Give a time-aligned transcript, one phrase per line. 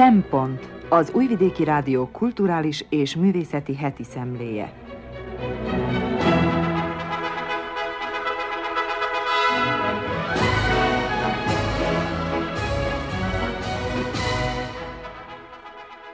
[0.00, 4.72] Szempont az Újvidéki Rádió kulturális és művészeti heti szemléje.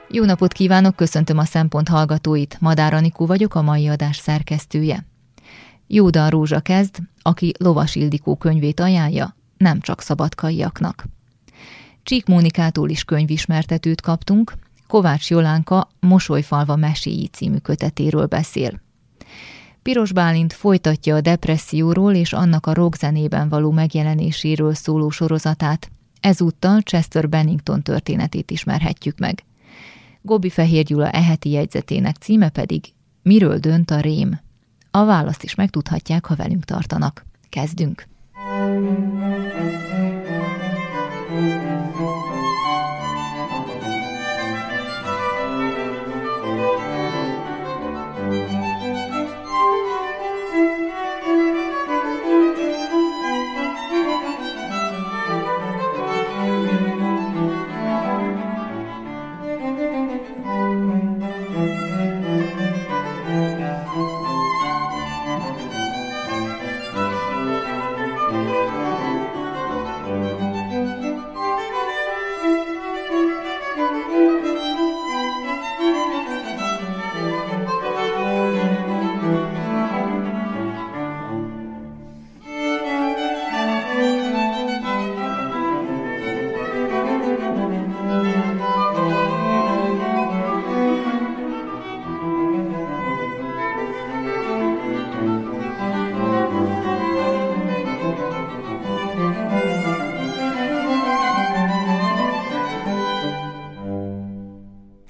[0.07, 2.57] Jó napot kívánok, köszöntöm a Szempont hallgatóit.
[2.59, 5.05] Madár Anikó vagyok, a mai adás szerkesztője.
[5.87, 11.05] Jódan Rózsa kezd, aki Lovas Ildikó könyvét ajánlja, nem csak szabadkaiaknak.
[12.07, 14.53] Csík Mónikától is könyvismertetőt kaptunk,
[14.87, 18.81] Kovács Jolánka Mosolyfalva meséi című kötetéről beszél.
[19.81, 27.29] Piros Bálint folytatja a depresszióról és annak a rockzenében való megjelenéséről szóló sorozatát, ezúttal Chester
[27.29, 29.43] Bennington történetét ismerhetjük meg.
[30.21, 32.83] Gobi Fehér Gyula eheti jegyzetének címe pedig
[33.21, 34.39] Miről dönt a rém?
[34.91, 37.25] A választ is megtudhatják, ha velünk tartanak.
[37.49, 38.07] Kezdünk!
[38.49, 39.76] Thank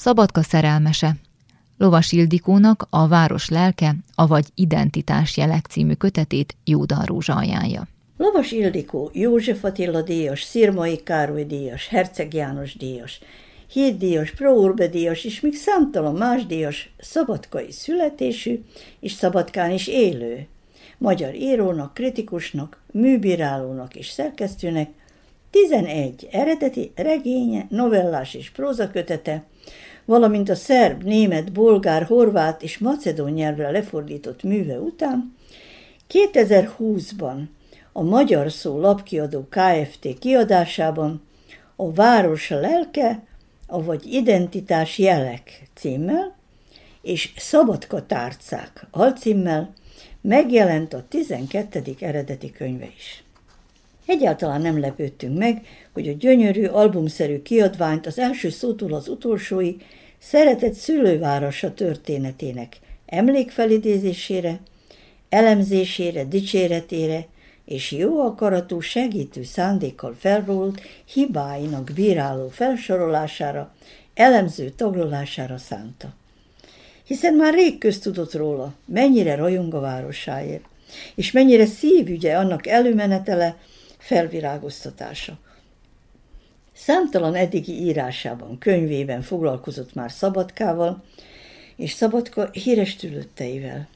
[0.08, 1.16] Szabadka szerelmese.
[1.78, 7.88] Lovas Ildikónak a Város lelke, avagy Identitás jelek című kötetét Jódan Rózsa ajánlja.
[8.18, 13.20] Lovas Ildikó, József Attila díjas, Szirmai Károly díjas, Herceg János díjas,
[13.98, 18.64] díjas, Prourbe díjas és még számtalan más díjas, szabadkai születésű
[19.00, 20.48] és szabadkán is élő.
[20.98, 24.90] Magyar írónak, kritikusnak, műbírálónak és szerkesztőnek
[25.50, 29.46] 11 eredeti regénye, novellás és prózakötete,
[30.08, 35.36] valamint a szerb, német, bolgár, horvát és macedón nyelvre lefordított műve után
[36.10, 37.44] 2020-ban
[37.92, 41.22] a Magyar Szó lapkiadó KFT kiadásában
[41.76, 43.24] a Város lelke,
[43.68, 46.36] avagy Identitás jelek címmel
[47.02, 49.74] és Szabadka tárcák alcímmel
[50.22, 51.82] megjelent a 12.
[52.00, 53.24] eredeti könyve is.
[54.06, 59.76] Egyáltalán nem lepődtünk meg, hogy a gyönyörű, albumszerű kiadványt az első szótól az utolsói
[60.20, 64.60] szeretett szülővárosa történetének emlékfelidézésére,
[65.30, 67.26] elemzésére, dicséretére
[67.66, 73.74] és jó akaratú segítő szándékkal felrólt hibáinak bíráló felsorolására,
[74.14, 76.14] elemző taglalására szánta.
[77.04, 80.64] Hiszen már rég köztudott róla, mennyire rajong a városáért,
[81.16, 83.58] és mennyire szívügye annak előmenetele,
[83.98, 85.38] felvirágoztatása.
[86.78, 91.04] Számtalan eddigi írásában, könyvében foglalkozott már Szabadkával,
[91.76, 93.88] és Szabadka híres tülötteivel.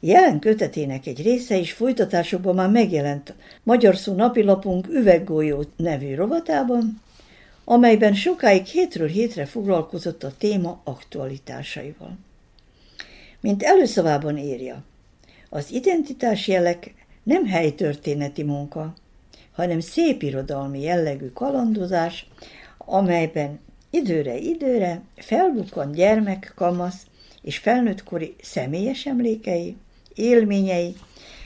[0.00, 7.02] Jelen kötetének egy része is folytatásokban már megjelent Magyar Szó napilapunk Üveggolyó nevű rovatában,
[7.64, 12.18] amelyben sokáig hétről hétre foglalkozott a téma aktualitásaival.
[13.40, 14.82] Mint előszavában írja,
[15.48, 18.94] az identitás jelek nem helytörténeti munka,
[19.60, 22.26] hanem szép irodalmi jellegű kalandozás,
[22.78, 23.60] amelyben
[23.90, 27.06] időre-időre felbukkan gyermek, kamasz
[27.42, 29.76] és felnőttkori személyes emlékei,
[30.14, 30.96] élményei,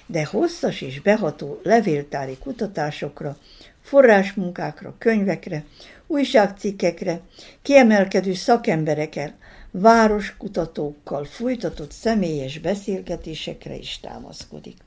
[0.07, 3.37] de hosszas és beható levéltári kutatásokra,
[3.81, 5.65] forrásmunkákra, könyvekre,
[6.07, 7.21] újságcikkekre,
[7.63, 9.35] kiemelkedő szakemberekkel,
[9.71, 14.84] városkutatókkal folytatott személyes beszélgetésekre is támaszkodik.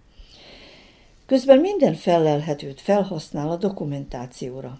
[1.27, 4.79] Közben minden felelhetőt felhasznál a dokumentációra.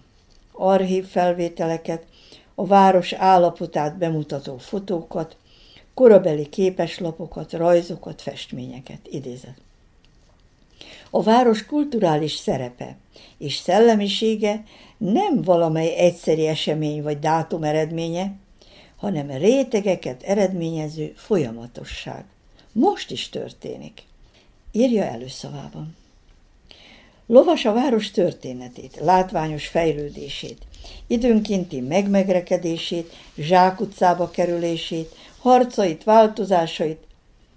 [0.52, 2.06] Archív felvételeket,
[2.54, 5.36] a város állapotát bemutató fotókat,
[5.94, 9.60] korabeli képeslapokat, rajzokat, festményeket idézett.
[11.10, 12.96] A város kulturális szerepe
[13.38, 14.64] és szellemisége
[14.96, 18.32] nem valamely egyszeri esemény vagy dátum eredménye,
[18.96, 22.24] hanem rétegeket eredményező folyamatosság.
[22.72, 24.02] Most is történik,
[24.72, 25.96] írja előszavában.
[27.30, 30.58] Lovas a város történetét, látványos fejlődését,
[31.06, 36.98] időnkénti megmegrekedését, zsákutcába kerülését, harcait, változásait,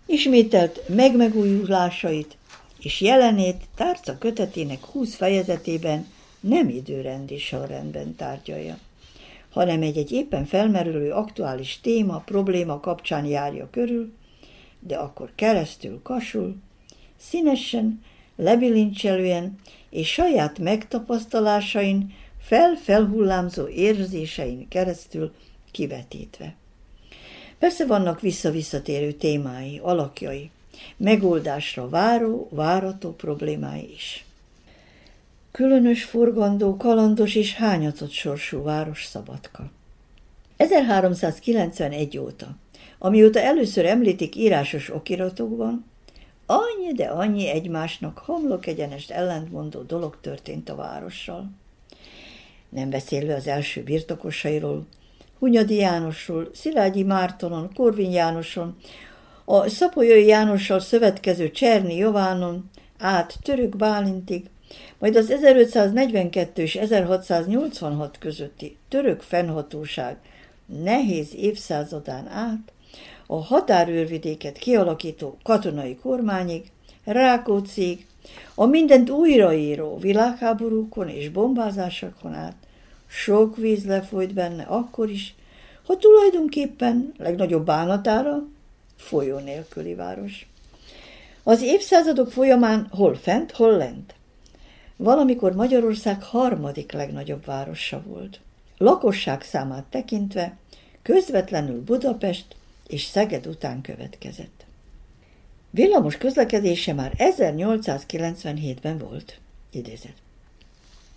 [0.06, 2.38] ismételt megmegújulásait
[2.80, 6.08] és jelenét tárca kötetének húsz fejezetében
[6.40, 8.78] nem időrendi sorrendben tárgyalja,
[9.50, 14.14] hanem egy-egy éppen felmerülő aktuális téma, probléma kapcsán járja körül,
[14.80, 16.56] de akkor keresztül kasul,
[17.18, 18.04] színesen,
[18.36, 25.34] lebilincselően és saját megtapasztalásain, fel-felhullámzó érzésein keresztül
[25.72, 26.56] kivetítve.
[27.60, 30.50] Persze vannak vissza-visszatérő témái, alakjai,
[30.98, 34.26] megoldásra váró, várató problémái is.
[35.52, 39.72] Különös forgandó, kalandos és hányatott sorsú város Szabadka.
[40.58, 42.56] 1391 óta,
[42.98, 45.86] amióta először említik írásos okiratokban,
[46.52, 51.52] annyi, de annyi egymásnak homlok egyenest ellentmondó dolog történt a várossal.
[52.70, 54.86] Nem beszélve az első birtokosairól,
[55.40, 58.78] Hunyadi Jánosról, Szilágyi Mártonon, Korvin Jánoson,
[59.46, 64.50] a Szapolyai Jánossal szövetkező Cserni Jovánon, át Török Bálintig,
[65.00, 70.18] majd az 1542 és 1686 közötti török fennhatóság
[70.66, 72.74] nehéz évszázadán át
[73.32, 76.72] a határőrvidéket kialakító katonai kormányig,
[77.04, 78.06] Rákóczig,
[78.56, 82.56] a mindent újraíró világháborúkon és bombázásokon át
[83.08, 85.36] sok víz lefolyt benne akkor is,
[85.86, 88.44] ha tulajdonképpen legnagyobb bánatára
[88.96, 90.50] folyó nélküli város.
[91.44, 94.14] Az évszázadok folyamán hol fent, hol lent.
[94.96, 98.40] Valamikor Magyarország harmadik legnagyobb városa volt.
[98.78, 100.58] Lakosság számát tekintve
[101.02, 102.56] közvetlenül Budapest
[102.92, 104.66] és Szeged után következett.
[105.70, 109.40] Villamos közlekedése már 1897-ben volt,
[109.72, 110.18] idézett.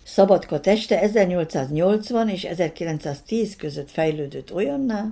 [0.03, 5.07] Szabadka teste 1880 és 1910 között fejlődött olyanná,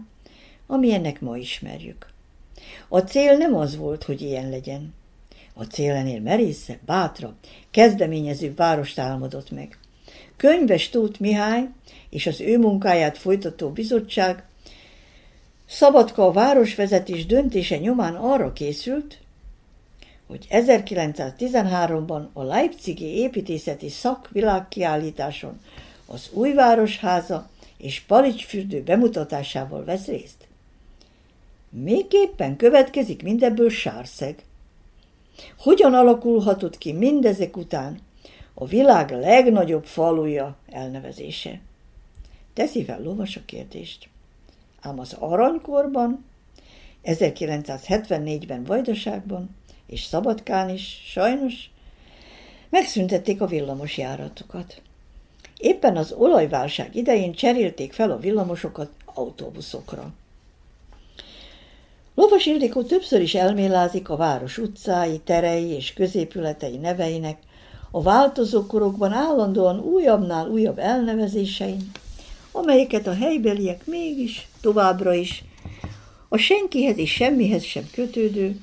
[0.68, 2.07] amilyennek ma ismerjük.
[2.88, 4.94] A cél nem az volt, hogy ilyen legyen.
[5.54, 7.36] A célenél merészebb, bátra,
[7.71, 9.77] kezdeményező várost álmodott meg.
[10.38, 11.68] Könyves Tóth Mihály
[12.10, 14.44] és az ő munkáját folytató bizottság
[15.65, 19.18] Szabadka a városvezetés döntése nyomán arra készült,
[20.27, 25.60] hogy 1913-ban a Leipzigi építészeti szakvilágkiállításon
[26.06, 30.48] az új városháza és Palicsfürdő bemutatásával vesz részt.
[31.69, 34.44] Miképpen következik mindebből sárszeg.
[35.57, 38.00] Hogyan alakulhatott ki mindezek után
[38.54, 41.60] a világ legnagyobb faluja elnevezése?
[42.54, 44.10] Teszi fel lovas a kérdést.
[44.83, 46.25] Ám az aranykorban,
[47.03, 49.56] 1974-ben Vajdaságban
[49.88, 51.69] és Szabadkán is sajnos
[52.69, 54.81] megszüntették a villamos járatokat.
[55.57, 60.12] Éppen az olajválság idején cserélték fel a villamosokat autóbuszokra.
[62.15, 67.38] Lovas Ildikó többször is elmélázik a város utcái, terei és középületei neveinek,
[67.91, 71.91] a változó korokban állandóan újabbnál újabb elnevezésein,
[72.53, 75.43] amelyeket a helybeliek mégis továbbra is
[76.29, 78.62] a senkihez és semmihez sem kötődő,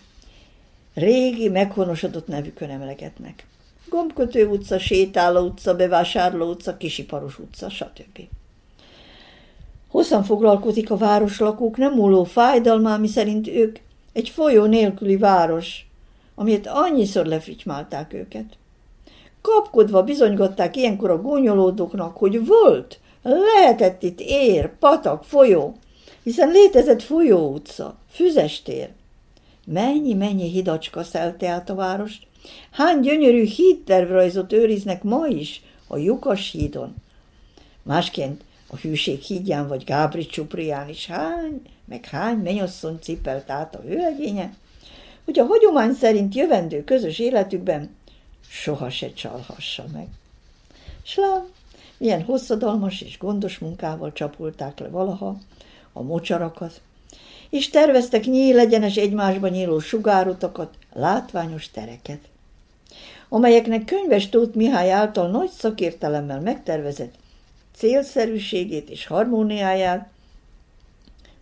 [0.94, 3.46] régi, meghonosodott nevükön emlegetnek.
[3.88, 8.20] Gombkötő utca, Sétáló utca, Bevásárló utca, Kisiparos utca, stb.
[9.88, 13.78] Hosszan foglalkozik a városlakók nem múló fájdalmá, szerint ők
[14.12, 15.86] egy folyó nélküli város,
[16.34, 18.56] amiért annyiszor lefitymálták őket.
[19.40, 25.76] Kapkodva bizonygatták ilyenkor a gúnyolódóknak, hogy volt, lehetett itt ér, patak, folyó,
[26.22, 28.88] hiszen létezett folyó utca, füzestér.
[29.66, 32.26] Mennyi-mennyi hidacska szelte át a várost,
[32.70, 36.94] hány gyönyörű hídtervrajzot őriznek ma is a Lyukas hídon.
[37.82, 43.82] Másként a hűség hídján vagy Gábri csuprián is hány, meg hány menyasszony cipelt át a
[43.82, 44.54] vőlegénye,
[45.24, 47.96] hogy a hagyomány szerint jövendő közös életükben
[48.48, 50.06] soha se csalhassa meg.
[51.02, 51.48] Slám,
[52.00, 55.38] milyen hosszadalmas és gondos munkával csapulták le valaha
[55.92, 56.80] a mocsarakat,
[57.50, 62.20] és terveztek nyílegyenes egymásba nyíló sugárutakat, látványos tereket,
[63.28, 67.14] amelyeknek könyves Tóth Mihály által nagy szakértelemmel megtervezett
[67.74, 70.08] célszerűségét és harmóniáját,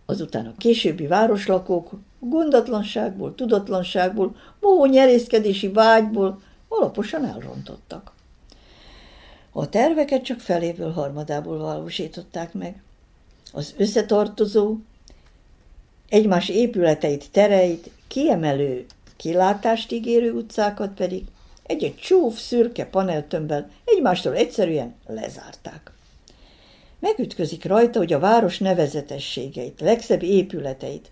[0.05, 8.17] azután a későbbi városlakók gondatlanságból, tudatlanságból, mohó nyerészkedési vágyból alaposan elrontottak.
[9.59, 12.81] A terveket csak feléből harmadából valósították meg.
[13.53, 14.75] Az összetartozó,
[16.09, 18.85] egymás épületeit, tereit, kiemelő,
[19.17, 21.23] kilátást ígérő utcákat pedig
[21.63, 25.91] egy-egy csúf, szürke paneltömbbel egymástól egyszerűen lezárták.
[26.99, 31.11] Megütközik rajta, hogy a város nevezetességeit, legszebb épületeit,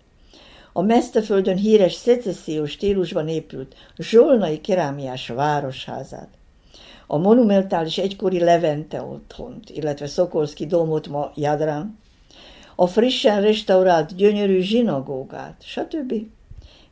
[0.72, 6.37] a Meszteföldön híres szecessziós stílusban épült Zsolnai kerámiás városházát,
[7.10, 11.98] a monumentális egykori Levente otthont, illetve Szokolszki domot ma Jadrán,
[12.74, 16.14] a frissen restaurált gyönyörű zsinagógát, stb.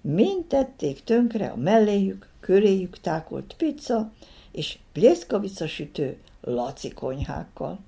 [0.00, 4.12] Mind tették tönkre a melléjük, köréjük tákolt pizza
[4.52, 7.78] és plészkavica sütő laci konyhákkal,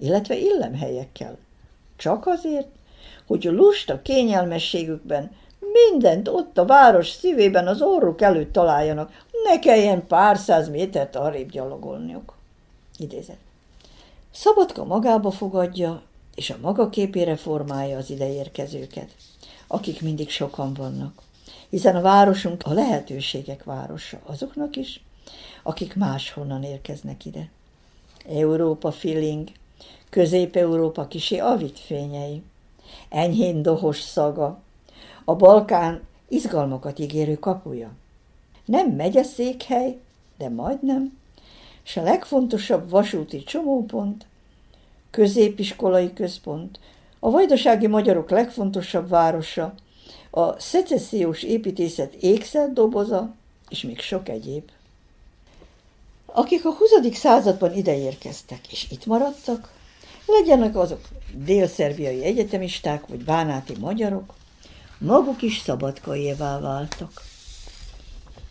[0.00, 1.38] illetve illemhelyekkel.
[1.96, 2.68] Csak azért,
[3.26, 5.30] hogy a lusta kényelmességükben
[5.74, 11.50] mindent ott a város szívében az orruk előtt találjanak, ne kelljen pár száz métert arrébb
[11.50, 12.34] gyalogolniuk.
[12.98, 13.36] Idézet.
[14.30, 16.02] Szabadka magába fogadja,
[16.34, 19.10] és a maga képére formálja az ideérkezőket,
[19.66, 21.22] akik mindig sokan vannak,
[21.70, 25.00] hiszen a városunk a lehetőségek városa azoknak is,
[25.62, 27.48] akik máshonnan érkeznek ide.
[28.28, 29.48] Európa feeling,
[30.10, 32.42] Közép-Európa kisi avit fényei,
[33.08, 34.62] enyhén dohos szaga,
[35.24, 37.90] a Balkán izgalmakat ígérő kapuja.
[38.64, 39.98] Nem megyeszékhely,
[40.38, 41.18] de majdnem,
[41.84, 44.26] és a legfontosabb vasúti csomópont,
[45.10, 46.78] középiskolai központ,
[47.18, 49.74] a vajdasági magyarok legfontosabb városa,
[50.30, 53.34] a szecessziós építészet ékszerdoboza,
[53.68, 54.70] és még sok egyéb.
[56.26, 57.16] Akik a 20.
[57.16, 59.72] században ideérkeztek és itt maradtak,
[60.26, 61.00] legyenek azok
[61.32, 64.34] délszerbiai egyetemisták vagy bánáti magyarok,
[65.04, 67.10] maguk is szabadkaievá váltak.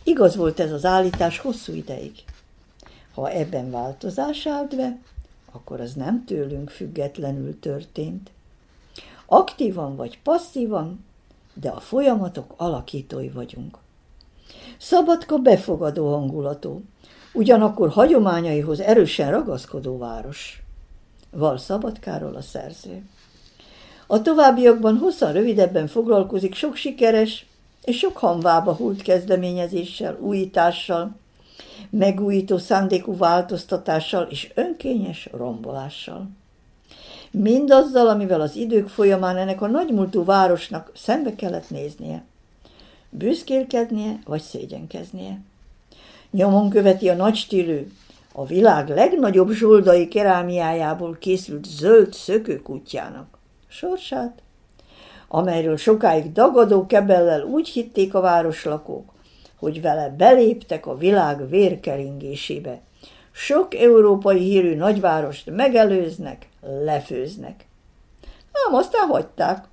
[0.03, 2.23] Igaz volt ez az állítás hosszú ideig.
[3.13, 4.99] Ha ebben változás állt be,
[5.51, 8.31] akkor az nem tőlünk függetlenül történt.
[9.25, 11.05] Aktívan vagy passzívan,
[11.53, 13.77] de a folyamatok alakítói vagyunk.
[14.77, 16.83] Szabadka befogadó hangulatú,
[17.33, 20.63] ugyanakkor hagyományaihoz erősen ragaszkodó város.
[21.29, 23.03] Val Szabadkáról a szerző.
[24.07, 27.45] A továbbiakban hosszan rövidebben foglalkozik sok sikeres
[27.83, 31.15] és sok hamvába hult kezdeményezéssel, újítással,
[31.89, 36.29] megújító szándékú változtatással és önkényes rombolással.
[37.31, 42.23] Mindazzal, amivel az idők folyamán ennek a nagymúltú városnak szembe kellett néznie.
[43.09, 45.39] Büszkélkednie vagy szégyenkeznie.
[46.31, 47.91] Nyomon követi a nagy stílű,
[48.33, 53.32] a világ legnagyobb zsoldai kerámiájából készült zöld szökőkutyának
[53.73, 54.41] sorsát,
[55.27, 59.13] amelyről sokáig dagadó kebellel úgy hitték a városlakók,
[59.59, 62.81] hogy vele beléptek a világ vérkeringésébe.
[63.31, 66.47] Sok európai hírű nagyvárost megelőznek,
[66.83, 67.65] lefőznek.
[68.51, 69.65] Ám aztán hagyták,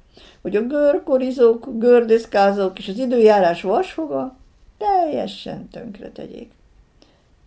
[0.43, 4.37] hogy a görkorizók, gördeszkázók és az időjárás vasfoga
[4.79, 6.51] teljesen tönkre tegyék.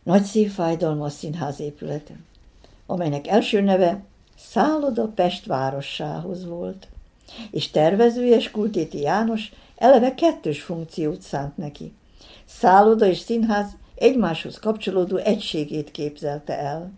[0.04, 2.14] Nagy szívfájdalma a színház épülete,
[2.86, 4.04] amelynek első neve
[4.50, 6.88] Szálloda Pest várossához volt,
[7.52, 11.94] és tervezője Skultéti János eleve kettős funkciót szánt neki.
[12.46, 16.92] Szálloda és színház egymáshoz kapcsolódó egységét képzelte el,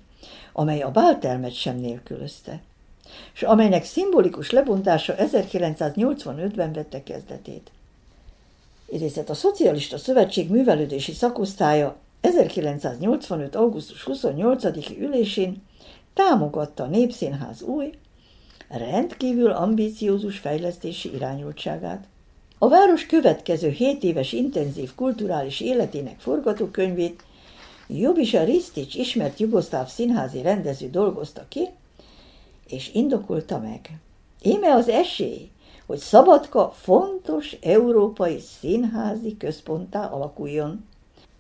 [0.54, 2.62] amely a báltermet sem nélkülözte,
[3.34, 7.72] és amelynek szimbolikus lebontása 1985-ben vette kezdetét.
[8.90, 13.56] Idézett a Szocialista Szövetség művelődési szakosztálya 1985.
[13.56, 15.64] augusztus 28-i ülésén
[16.16, 17.90] támogatta a Népszínház új,
[18.68, 22.08] rendkívül ambíciózus fejlesztési irányultságát.
[22.58, 27.24] A város következő 7 éves intenzív kulturális életének forgatókönyvét
[27.88, 31.68] Jobisa Ristics ismert jugoszláv színházi rendező dolgozta ki,
[32.68, 34.00] és indokolta meg.
[34.42, 35.50] Íme az esély,
[35.86, 40.86] hogy Szabadka fontos európai színházi központtá alakuljon.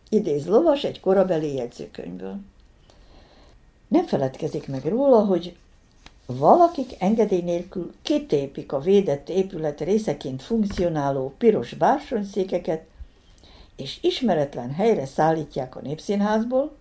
[0.09, 2.39] Idéz Lovas egy korabeli jegyzőkönyvből.
[3.87, 5.55] Nem feledkezik meg róla, hogy
[6.25, 12.83] valakik engedély nélkül kitépik a védett épület részeként funkcionáló piros bársonyszékeket,
[13.75, 16.75] és ismeretlen helyre szállítják a népszínházból,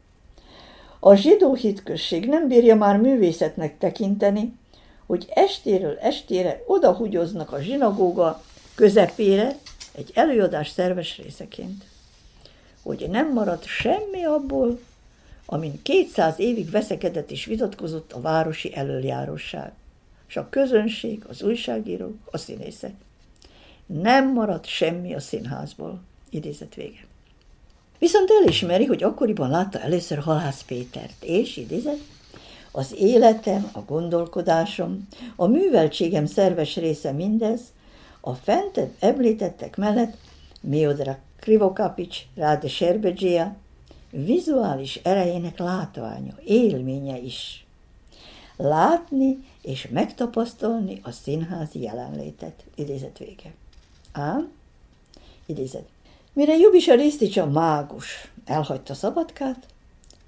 [1.00, 4.54] a zsidó hitközség nem bírja már művészetnek tekinteni,
[5.06, 8.42] hogy estéről estére odahugyoznak a zsinagóga
[8.75, 9.56] közepére
[9.92, 11.84] egy előadás szerves részeként.
[12.82, 14.78] Hogy nem marad semmi abból,
[15.47, 19.73] amin 200 évig veszekedett és vitatkozott a városi elöljáróság,
[20.29, 22.95] és a közönség, az újságírók, a színészek.
[23.87, 26.01] Nem maradt semmi a színházból.
[26.31, 27.07] Idézet vége.
[27.99, 31.99] Viszont elismeri, hogy akkoriban látta először Halász Pétert, és idézet,
[32.73, 37.61] az életem, a gondolkodásom, a műveltségem szerves része mindez,
[38.21, 40.17] a fent említettek mellett
[40.61, 43.57] Miodra Krivokapics, Ráde Serbedzsia,
[44.14, 47.66] vizuális erejének látványa, élménye is.
[48.56, 52.64] Látni és megtapasztalni a színházi jelenlétet.
[52.75, 53.54] Idézet vége.
[54.12, 54.52] Ám,
[55.47, 55.88] idézet.
[56.33, 59.66] Mire Jubisa Risztics a mágus elhagyta Szabadkát,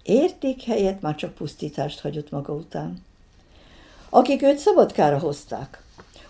[0.02, 3.05] érték helyett már csak pusztítást hagyott maga után.
[4.09, 5.83] Akik őt Szabadkára hozták,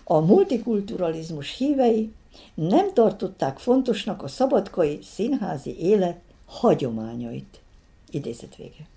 [0.03, 2.13] a multikulturalizmus hívei
[2.53, 7.59] nem tartották fontosnak a szabadkai színházi élet hagyományait.
[8.09, 8.87] Idézet vége.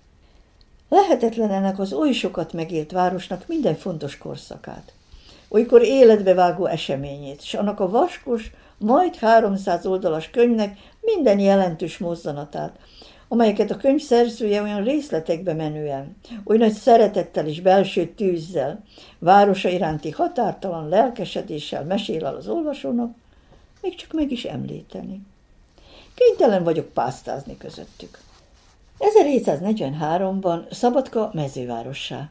[0.89, 4.93] Lehetetlen ennek az oly sokat megélt városnak minden fontos korszakát,
[5.49, 12.79] olykor életbevágó eseményét, és annak a vaskos, majd 300 oldalas könyvnek minden jelentős mozzanatát,
[13.27, 18.83] amelyeket a könyv szerzője olyan részletekbe menően, oly nagy szeretettel és belső tűzzel,
[19.19, 23.15] városa iránti határtalan lelkesedéssel mesél el az olvasónak,
[23.81, 25.21] még csak meg is említeni.
[26.27, 28.19] Kénytelen vagyok pásztázni közöttük.
[28.99, 32.29] 1743-ban Szabadka mezővárossá.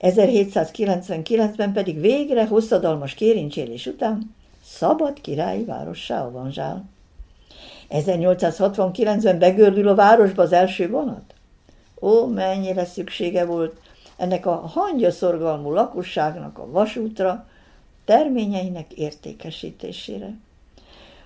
[0.00, 6.84] 1799-ben pedig végre hosszadalmas kérincsélés után szabad királyi várossá avanzsál.
[7.90, 11.34] 1869-ben begördül a városba az első vonat?
[12.00, 13.80] Ó, mennyire szüksége volt
[14.16, 17.46] ennek a hangyaszorgalmú lakosságnak a vasútra,
[18.04, 20.34] terményeinek értékesítésére.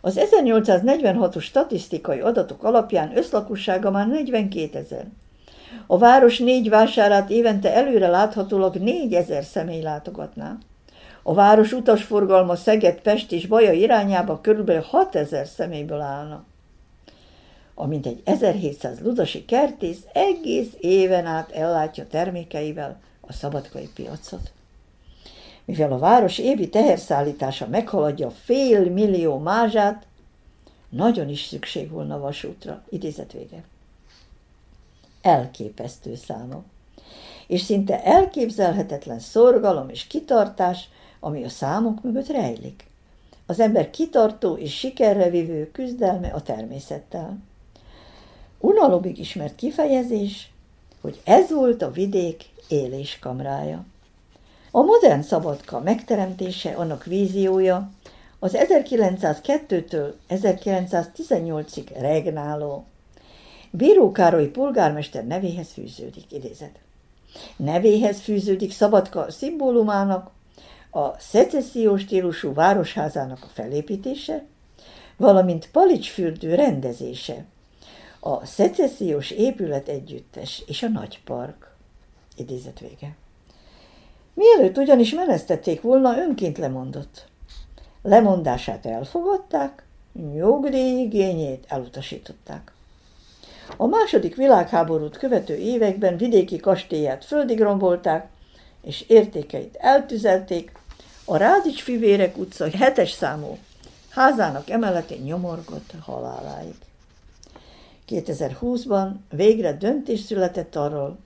[0.05, 5.07] Az 1846-os statisztikai adatok alapján összlakossága már 42 ezer.
[5.87, 10.59] A város négy vásárát évente előre láthatólag 4 ezer személy látogatná.
[11.23, 16.45] A város utasforgalma Szeged, Pest és Baja irányába körülbelül 6 ezer személyből állna.
[17.75, 24.53] A mintegy 1700 ludasi kertész egész éven át ellátja termékeivel a szabadkai piacot
[25.65, 30.07] mivel a város évi teherszállítása meghaladja fél millió mázsát,
[30.89, 32.83] nagyon is szükség volna vasútra.
[32.89, 33.65] Idézet vége.
[35.23, 36.65] Elképesztő számok.
[37.47, 40.89] És szinte elképzelhetetlen szorgalom és kitartás,
[41.21, 42.87] ami a számok mögött rejlik.
[43.47, 47.39] Az ember kitartó és sikerre vívő küzdelme a természettel.
[48.59, 50.51] Unalomig ismert kifejezés,
[51.01, 53.85] hogy ez volt a vidék éléskamrája.
[54.75, 57.91] A modern szabadka megteremtése, annak víziója
[58.39, 62.85] az 1902-től 1918-ig regnáló
[63.71, 66.79] Bíró Károly polgármester nevéhez fűződik, idézet.
[67.57, 70.31] Nevéhez fűződik Szabadka szimbólumának,
[70.91, 74.45] a szecessziós stílusú városházának a felépítése,
[75.17, 77.45] valamint Palicsfürdő rendezése,
[78.21, 81.75] a szecessziós épület együttes és a nagypark.
[82.37, 83.17] Idézet vége.
[84.35, 87.27] Mielőtt ugyanis menesztették volna, önként lemondott.
[88.03, 92.73] Lemondását elfogadták, nyugdíjigényét elutasították.
[93.77, 98.29] A második világháborút követő években vidéki kastélyát földig rombolták,
[98.83, 100.73] és értékeit eltüzelték,
[101.25, 103.59] a Rádics Fivérek utca hetes számú
[104.09, 106.75] házának emeletén nyomorgott haláláig.
[108.09, 111.19] 2020-ban végre döntés született arról,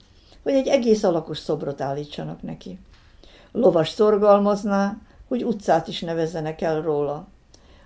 [0.42, 2.78] hogy egy egész alakos szobrot állítsanak neki
[3.56, 4.96] lovas szorgalmazná,
[5.28, 7.26] hogy utcát is nevezzenek el róla.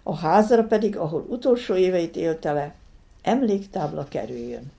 [0.02, 2.74] A házra pedig, ahol utolsó éveit élte le,
[3.22, 4.72] emléktábla kerüljön.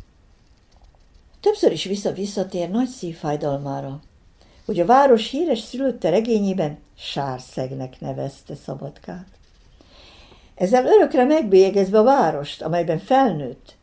[1.39, 3.99] Többször is vissza-visszatér nagy szívfájdalmára,
[4.65, 9.27] hogy a város híres szülötte regényében Sárszegnek nevezte Szabadkát.
[10.56, 13.75] Ezzel örökre megbélyegezve a várost, amelyben felnőtt,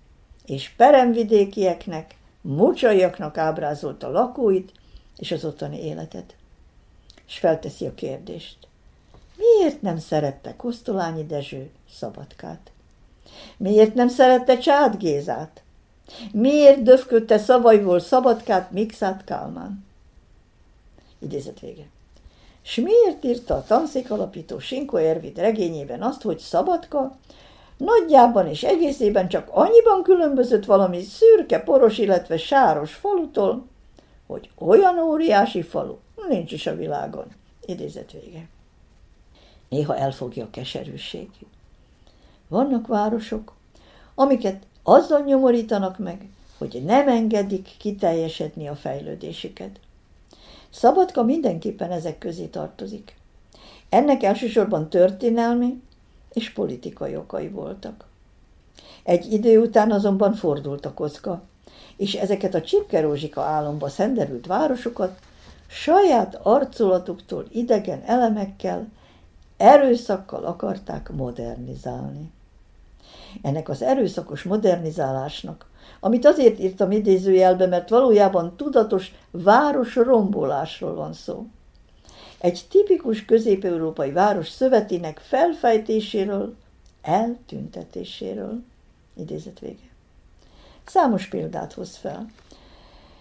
[0.46, 4.72] és peremvidékieknek, mucsaiaknak ábrázolta lakóit
[5.16, 6.37] és az ottani életet
[7.28, 8.56] és felteszi a kérdést.
[9.36, 12.70] Miért nem szerette Kosztolányi Dezső Szabadkát?
[13.56, 15.62] Miért nem szerette Csád Gézát?
[16.32, 19.84] Miért döfködte szavaiból Szabadkát Mixát Kálmán?
[21.18, 21.86] Idézet vége.
[22.62, 27.16] S miért írta a tanszék alapító Sinko Ervid regényében azt, hogy Szabadka
[27.76, 33.66] nagyjában és egészében csak annyiban különbözött valami szürke, poros, illetve sáros falutól,
[34.26, 35.96] hogy olyan óriási falu,
[36.28, 37.26] nincs is a világon.
[37.66, 38.48] Idézet vége.
[39.68, 41.28] Néha elfogja a keserűség.
[42.48, 43.54] Vannak városok,
[44.14, 46.28] amiket azzal nyomorítanak meg,
[46.58, 49.80] hogy nem engedik kiteljesedni a fejlődésüket.
[50.70, 53.16] Szabadka mindenképpen ezek közé tartozik.
[53.88, 55.82] Ennek elsősorban történelmi
[56.32, 58.06] és politikai okai voltak.
[59.02, 61.42] Egy idő után azonban fordult a kocka,
[61.96, 65.18] és ezeket a csipkerózsika álomba szenderült városokat
[65.68, 68.86] saját arculatuktól idegen elemekkel,
[69.56, 72.30] erőszakkal akarták modernizálni.
[73.42, 75.68] Ennek az erőszakos modernizálásnak
[76.00, 81.46] amit azért írtam idézőjelbe, mert valójában tudatos város rombolásról van szó.
[82.38, 86.54] Egy tipikus közép-európai város szövetének felfejtéséről,
[87.02, 88.62] eltüntetéséről.
[89.14, 89.88] Idézet vége.
[90.84, 92.26] Számos példát hoz fel.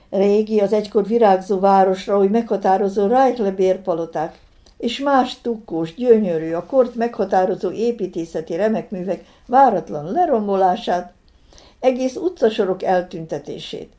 [0.09, 4.39] Régi, az egykor virágzó városra, hogy meghatározó Reichle bérpaloták,
[4.77, 11.13] és más tukkós, gyönyörű, a kort meghatározó építészeti remekművek váratlan lerombolását,
[11.79, 13.91] egész utcasorok eltüntetését,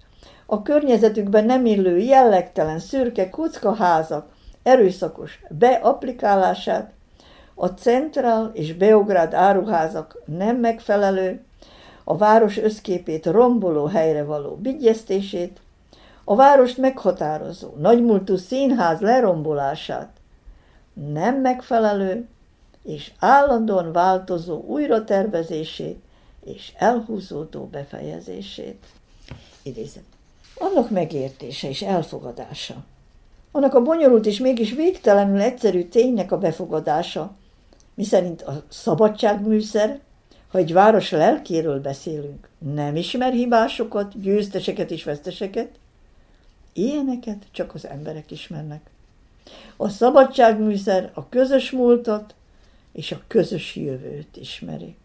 [0.47, 4.27] a környezetükben nem illő jellegtelen szürke kockaházak
[4.63, 6.93] erőszakos beaplikálását,
[7.55, 11.45] a Centrál és Beograd áruházak nem megfelelő,
[12.05, 15.61] a város összképét romboló helyre való bigyeztését,
[16.31, 20.11] a várost meghatározó, nagymúltú színház lerombolását,
[21.13, 22.29] nem megfelelő
[22.85, 25.99] és állandóan változó újratervezését
[26.45, 28.87] és elhúzódó befejezését.
[29.63, 30.03] Idézem.
[30.55, 32.75] Annak megértése és elfogadása,
[33.53, 37.37] annak a bonyolult és mégis végtelenül egyszerű ténynek a befogadása,
[37.95, 40.01] miszerint a szabadságműszer,
[40.49, 45.69] ha egy város lelkéről beszélünk, nem ismer hibásokat, győzteseket és veszteseket,
[46.79, 48.91] ilyeneket csak az emberek ismernek.
[49.77, 52.35] A szabadságműszer a közös múltat
[52.93, 54.97] és a közös jövőt ismeri.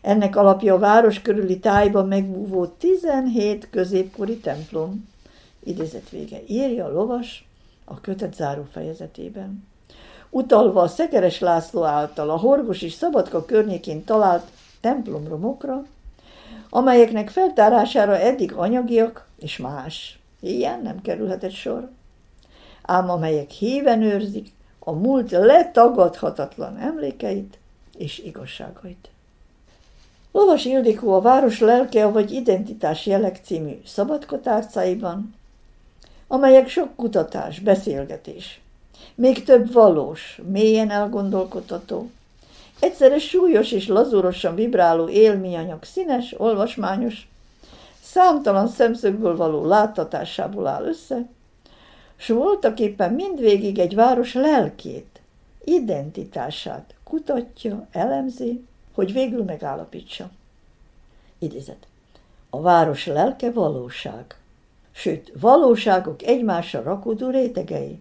[0.00, 5.08] Ennek alapja a város körüli tájban megbúvó 17 középkori templom,
[5.64, 7.48] idézet vége, írja a lovas
[7.84, 9.66] a kötet záró fejezetében.
[10.30, 15.84] Utalva a Szekeres László által a Horgos és Szabadka környékén talált templomromokra,
[16.70, 20.18] amelyeknek feltárására eddig anyagiak és más.
[20.50, 21.88] Ilyen nem kerülhetett sor
[22.86, 27.58] ám amelyek híven őrzik a múlt letagadhatatlan emlékeit
[27.96, 29.08] és igazságait.
[30.32, 35.34] Lovas Ildikó a Város lelke vagy Identitás jelek című szabadkotárcáiban,
[36.26, 38.60] amelyek sok kutatás, beszélgetés,
[39.14, 42.10] még több valós, mélyen elgondolkodható,
[42.80, 47.28] egyszerre súlyos és lazúrosan vibráló élményanyag színes, olvasmányos,
[48.16, 51.28] számtalan szemszögből való láttatásából áll össze,
[52.16, 55.20] s voltak éppen mindvégig egy város lelkét,
[55.64, 60.30] identitását kutatja, elemzi, hogy végül megállapítsa.
[61.38, 61.86] Idézet.
[62.50, 64.36] A város lelke valóság,
[64.92, 68.00] sőt, valóságok egymásra rakódó rétegei,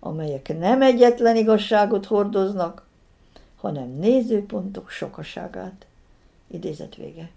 [0.00, 2.86] amelyek nem egyetlen igazságot hordoznak,
[3.56, 5.86] hanem nézőpontok sokaságát.
[6.46, 7.30] Idézet vége.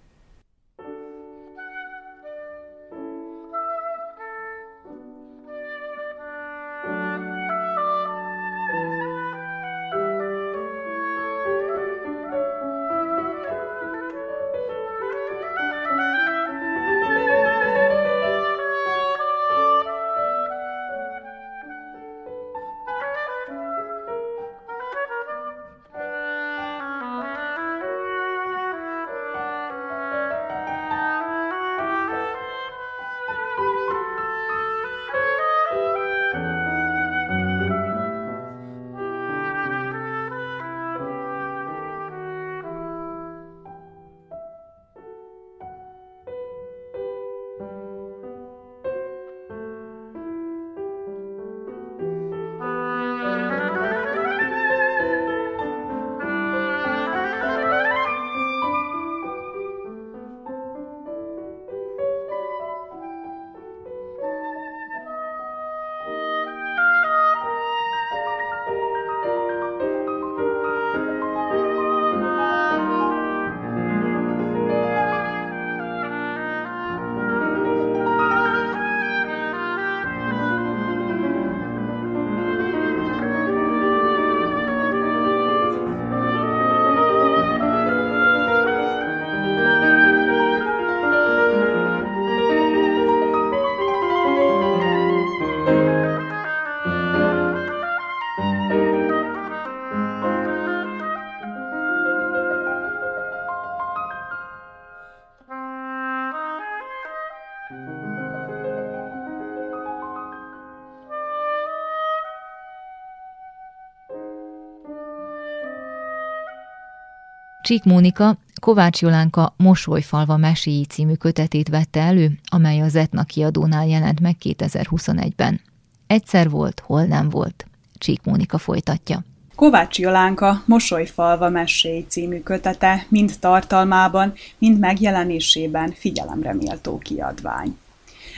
[117.67, 124.19] Csík Mónika Kovács Jolánka Mosolyfalva meséi című kötetét vette elő, amely az Etna kiadónál jelent
[124.19, 125.61] meg 2021-ben.
[126.07, 127.65] Egyszer volt, hol nem volt.
[127.97, 129.23] Csík Mónika folytatja.
[129.55, 137.77] Kovács Jolánka Mosolyfalva meséi című kötete mind tartalmában, mind megjelenésében figyelemre méltó kiadvány.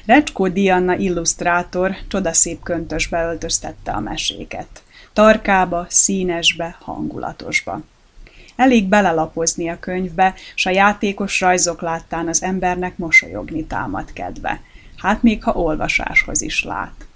[0.05, 4.83] Recskó Dianna illusztrátor csodaszép köntösbe öltöztette a meséket.
[5.13, 7.81] Tarkába, színesbe, hangulatosba.
[8.59, 14.61] Elég belelapozni a könyvbe, s a játékos rajzok láttán az embernek mosolyogni támad kedve.
[14.97, 17.07] Hát még ha olvasáshoz is lát.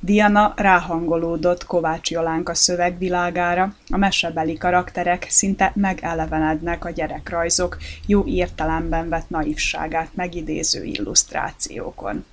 [0.00, 9.28] Diana ráhangolódott Kovács Jolánka szövegvilágára, a mesebeli karakterek szinte megelevenednek a gyerekrajzok jó értelemben vett
[9.28, 12.24] naivságát megidéző illusztrációkon.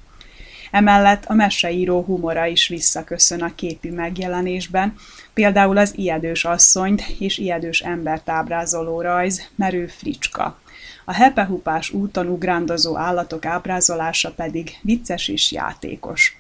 [0.74, 4.96] Emellett a meseíró humora is visszaköszön a képi megjelenésben,
[5.34, 10.60] például az ijedős asszonyt és ijedős embert ábrázoló rajz Merő Fricska.
[11.06, 16.38] A hepehupás úton ugrándozó állatok ábrázolása pedig vicces és játékos.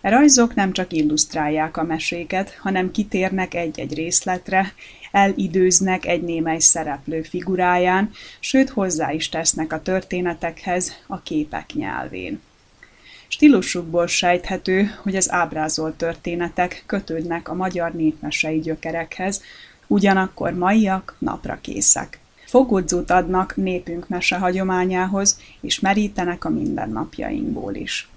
[0.00, 4.72] E rajzok nem csak illusztrálják a meséket, hanem kitérnek egy-egy részletre,
[5.12, 8.10] elidőznek egy némely szereplő figuráján,
[8.40, 12.40] sőt hozzá is tesznek a történetekhez a képek nyelvén.
[13.28, 19.42] Stílusukból sejthető, hogy az ábrázolt történetek kötődnek a magyar népmesei gyökerekhez,
[19.86, 22.20] ugyanakkor maiak napra készek.
[22.46, 28.08] Fogodzót adnak népünk mesehagyományához, és merítenek a mindennapjainkból is.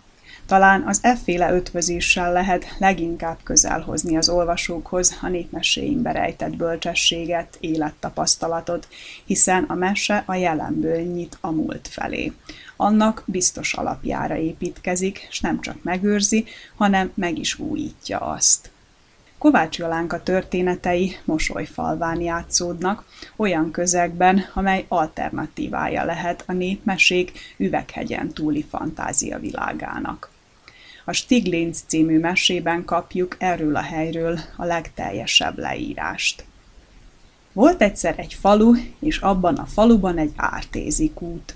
[0.45, 8.87] Talán az efféle ötvözéssel lehet leginkább közel hozni az olvasókhoz a népmeséinkbe rejtett bölcsességet, élettapasztalatot,
[9.25, 12.31] hiszen a mese a jelenből nyit a múlt felé.
[12.81, 18.71] Annak biztos alapjára építkezik, és nem csak megőrzi, hanem meg is újítja azt.
[19.37, 29.39] Kovács Jolánka történetei mosolyfalván játszódnak, olyan közegben, amely alternatívája lehet a népmesék üveghegyen túli fantázia
[29.39, 30.29] világának.
[31.05, 36.45] A Stiglitz című mesében kapjuk erről a helyről a legteljesebb leírást.
[37.53, 41.55] Volt egyszer egy falu, és abban a faluban egy ártézi kút.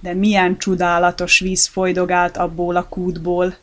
[0.00, 3.56] De milyen csodálatos víz folydogált abból a kútból,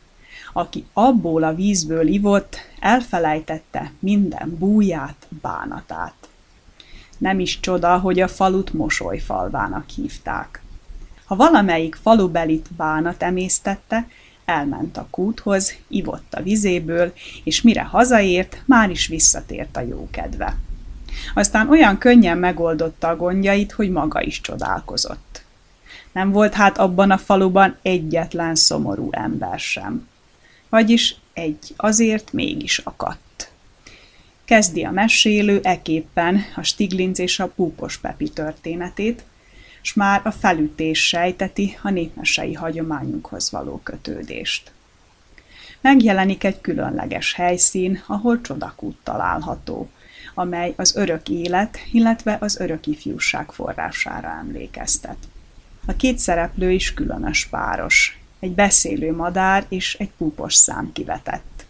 [0.52, 6.14] aki abból a vízből ivott, elfelejtette minden búját, bánatát.
[7.18, 10.62] Nem is csoda, hogy a falut mosolyfalvának hívták.
[11.24, 14.08] Ha valamelyik falubelit bánat emésztette,
[14.44, 17.12] elment a kúthoz, ivott a vizéből,
[17.44, 20.56] és mire hazaért, már is visszatért a jó kedve.
[21.34, 25.41] Aztán olyan könnyen megoldotta a gondjait, hogy maga is csodálkozott.
[26.12, 30.08] Nem volt hát abban a faluban egyetlen szomorú ember sem.
[30.68, 33.50] Vagyis egy azért mégis akadt.
[34.44, 39.24] Kezdi a mesélő eképpen a Stiglitz és a Púpos Pepi történetét,
[39.80, 44.72] s már a felütés sejteti a népmesei hagyományunkhoz való kötődést.
[45.80, 49.90] Megjelenik egy különleges helyszín, ahol csodakút található,
[50.34, 55.16] amely az örök élet, illetve az örök ifjúság forrására emlékeztet.
[55.86, 61.64] A két szereplő is különös páros, egy beszélő madár és egy púpos szám kivetett.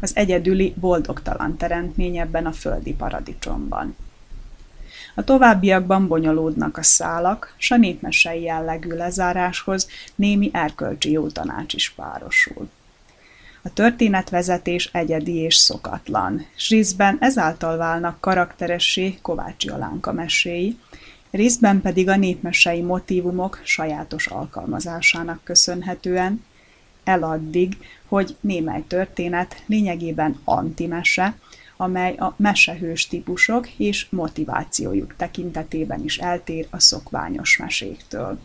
[0.00, 3.96] Az egyedüli boldogtalan teremtmény ebben a földi paradicsomban.
[5.14, 11.90] A továbbiakban bonyolódnak a szálak, s a népmesei jellegű lezáráshoz némi erkölcsi jó tanács is
[11.90, 12.68] párosul.
[13.62, 20.78] A történetvezetés egyedi és szokatlan, s részben ezáltal válnak karakteressé Kovács Jolánka meséi,
[21.32, 26.44] részben pedig a népmesei motívumok sajátos alkalmazásának köszönhetően,
[27.04, 27.76] eladdig,
[28.08, 31.38] hogy némely történet lényegében antimese,
[31.76, 38.38] amely a mesehős típusok és motivációjuk tekintetében is eltér a szokványos meséktől.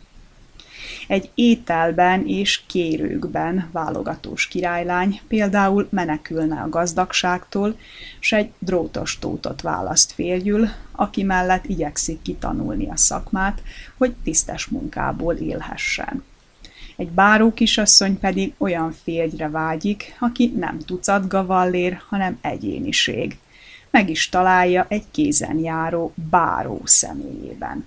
[1.07, 7.77] Egy ételben és kérőkben válogatós királylány például menekülne a gazdagságtól,
[8.19, 13.61] s egy drótos tótot választ férjül, aki mellett igyekszik kitanulni a szakmát,
[13.97, 16.23] hogy tisztes munkából élhessen.
[16.95, 23.37] Egy báró kisasszony pedig olyan férjre vágyik, aki nem tucat gavallér, hanem egyéniség.
[23.91, 27.85] Meg is találja egy kézen járó báró személyében.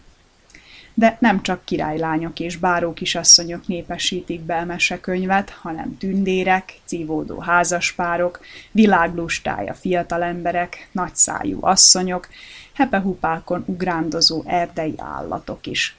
[1.00, 8.40] De nem csak királylányok és báró kisasszonyok népesítik be mesekönyvet, hanem tündérek, cívódó házaspárok,
[8.72, 12.28] világlustája fiatalemberek, nagyszájú asszonyok,
[12.72, 15.96] hepehupákon ugrándozó erdei állatok is.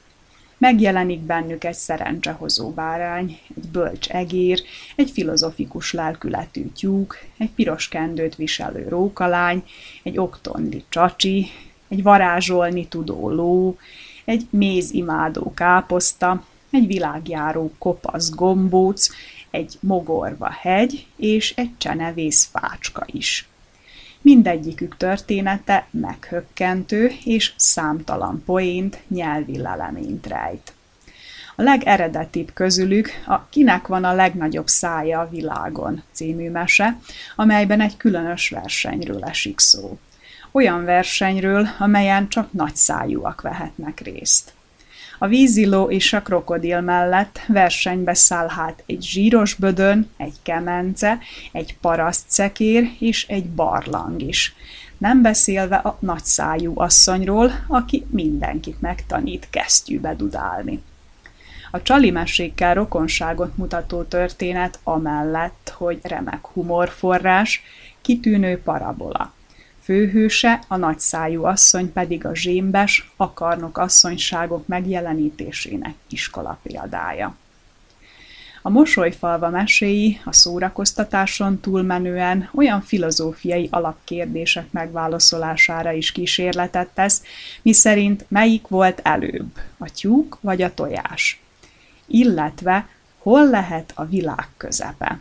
[0.57, 4.61] Megjelenik bennük egy szerencsehozó bárány, egy bölcs egér,
[4.95, 9.63] egy filozofikus lelkületű tyúk, egy piros kendőt viselő rókalány,
[10.03, 11.47] egy oktondi csacsi,
[11.87, 13.77] egy varázsolni tudó ló,
[14.25, 19.10] egy mézimádó káposzta, egy világjáró kopasz gombóc,
[19.49, 23.45] egy mogorva hegy és egy csenevész fácska is.
[24.21, 30.73] mindegyikük története meghökkentő és számtalan poént, nyelvi leleményt rejt.
[31.55, 36.99] A legeredetibb közülük a Kinek van a legnagyobb szája a világon című mese,
[37.36, 39.97] amelyben egy különös versenyről esik szó.
[40.51, 44.53] Olyan versenyről, amelyen csak nagyszájúak vehetnek részt.
[45.19, 51.19] A víziló és a krokodil mellett versenybe száll hát egy zsíros bödön, egy kemence,
[51.51, 54.55] egy parasztszekér és egy barlang is.
[54.97, 60.83] Nem beszélve a nagyszájú asszonyról, aki mindenkit megtanít kesztyűbe dudálni.
[61.71, 67.63] A csali mesékkel rokonságot mutató történet amellett, hogy remek humorforrás,
[68.01, 69.33] kitűnő parabola.
[69.91, 77.36] Főhőse, a nagyszájú asszony pedig a zsémbes, akarnok asszonyságok megjelenítésének iskola példája.
[78.62, 87.23] A mosolyfalva meséi a szórakoztatáson túlmenően olyan filozófiai alapkérdések megválaszolására is kísérletet tesz,
[87.62, 91.41] miszerint melyik volt előbb, a tyúk vagy a tojás,
[92.06, 95.19] illetve hol lehet a világ közepe.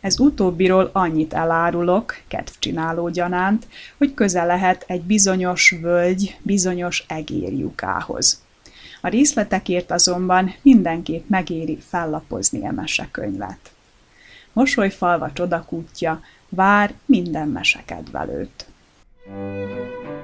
[0.00, 3.66] Ez utóbbiról annyit elárulok, kedvcsináló gyanánt,
[3.98, 8.44] hogy közel lehet egy bizonyos völgy bizonyos egérjukához.
[9.00, 13.70] A részletekért azonban mindenképp megéri fellapozni a mesekönyvet.
[14.52, 18.66] Mosolyfalva csodakútja vár minden mesekedvelőt.
[19.26, 20.15] Thank you.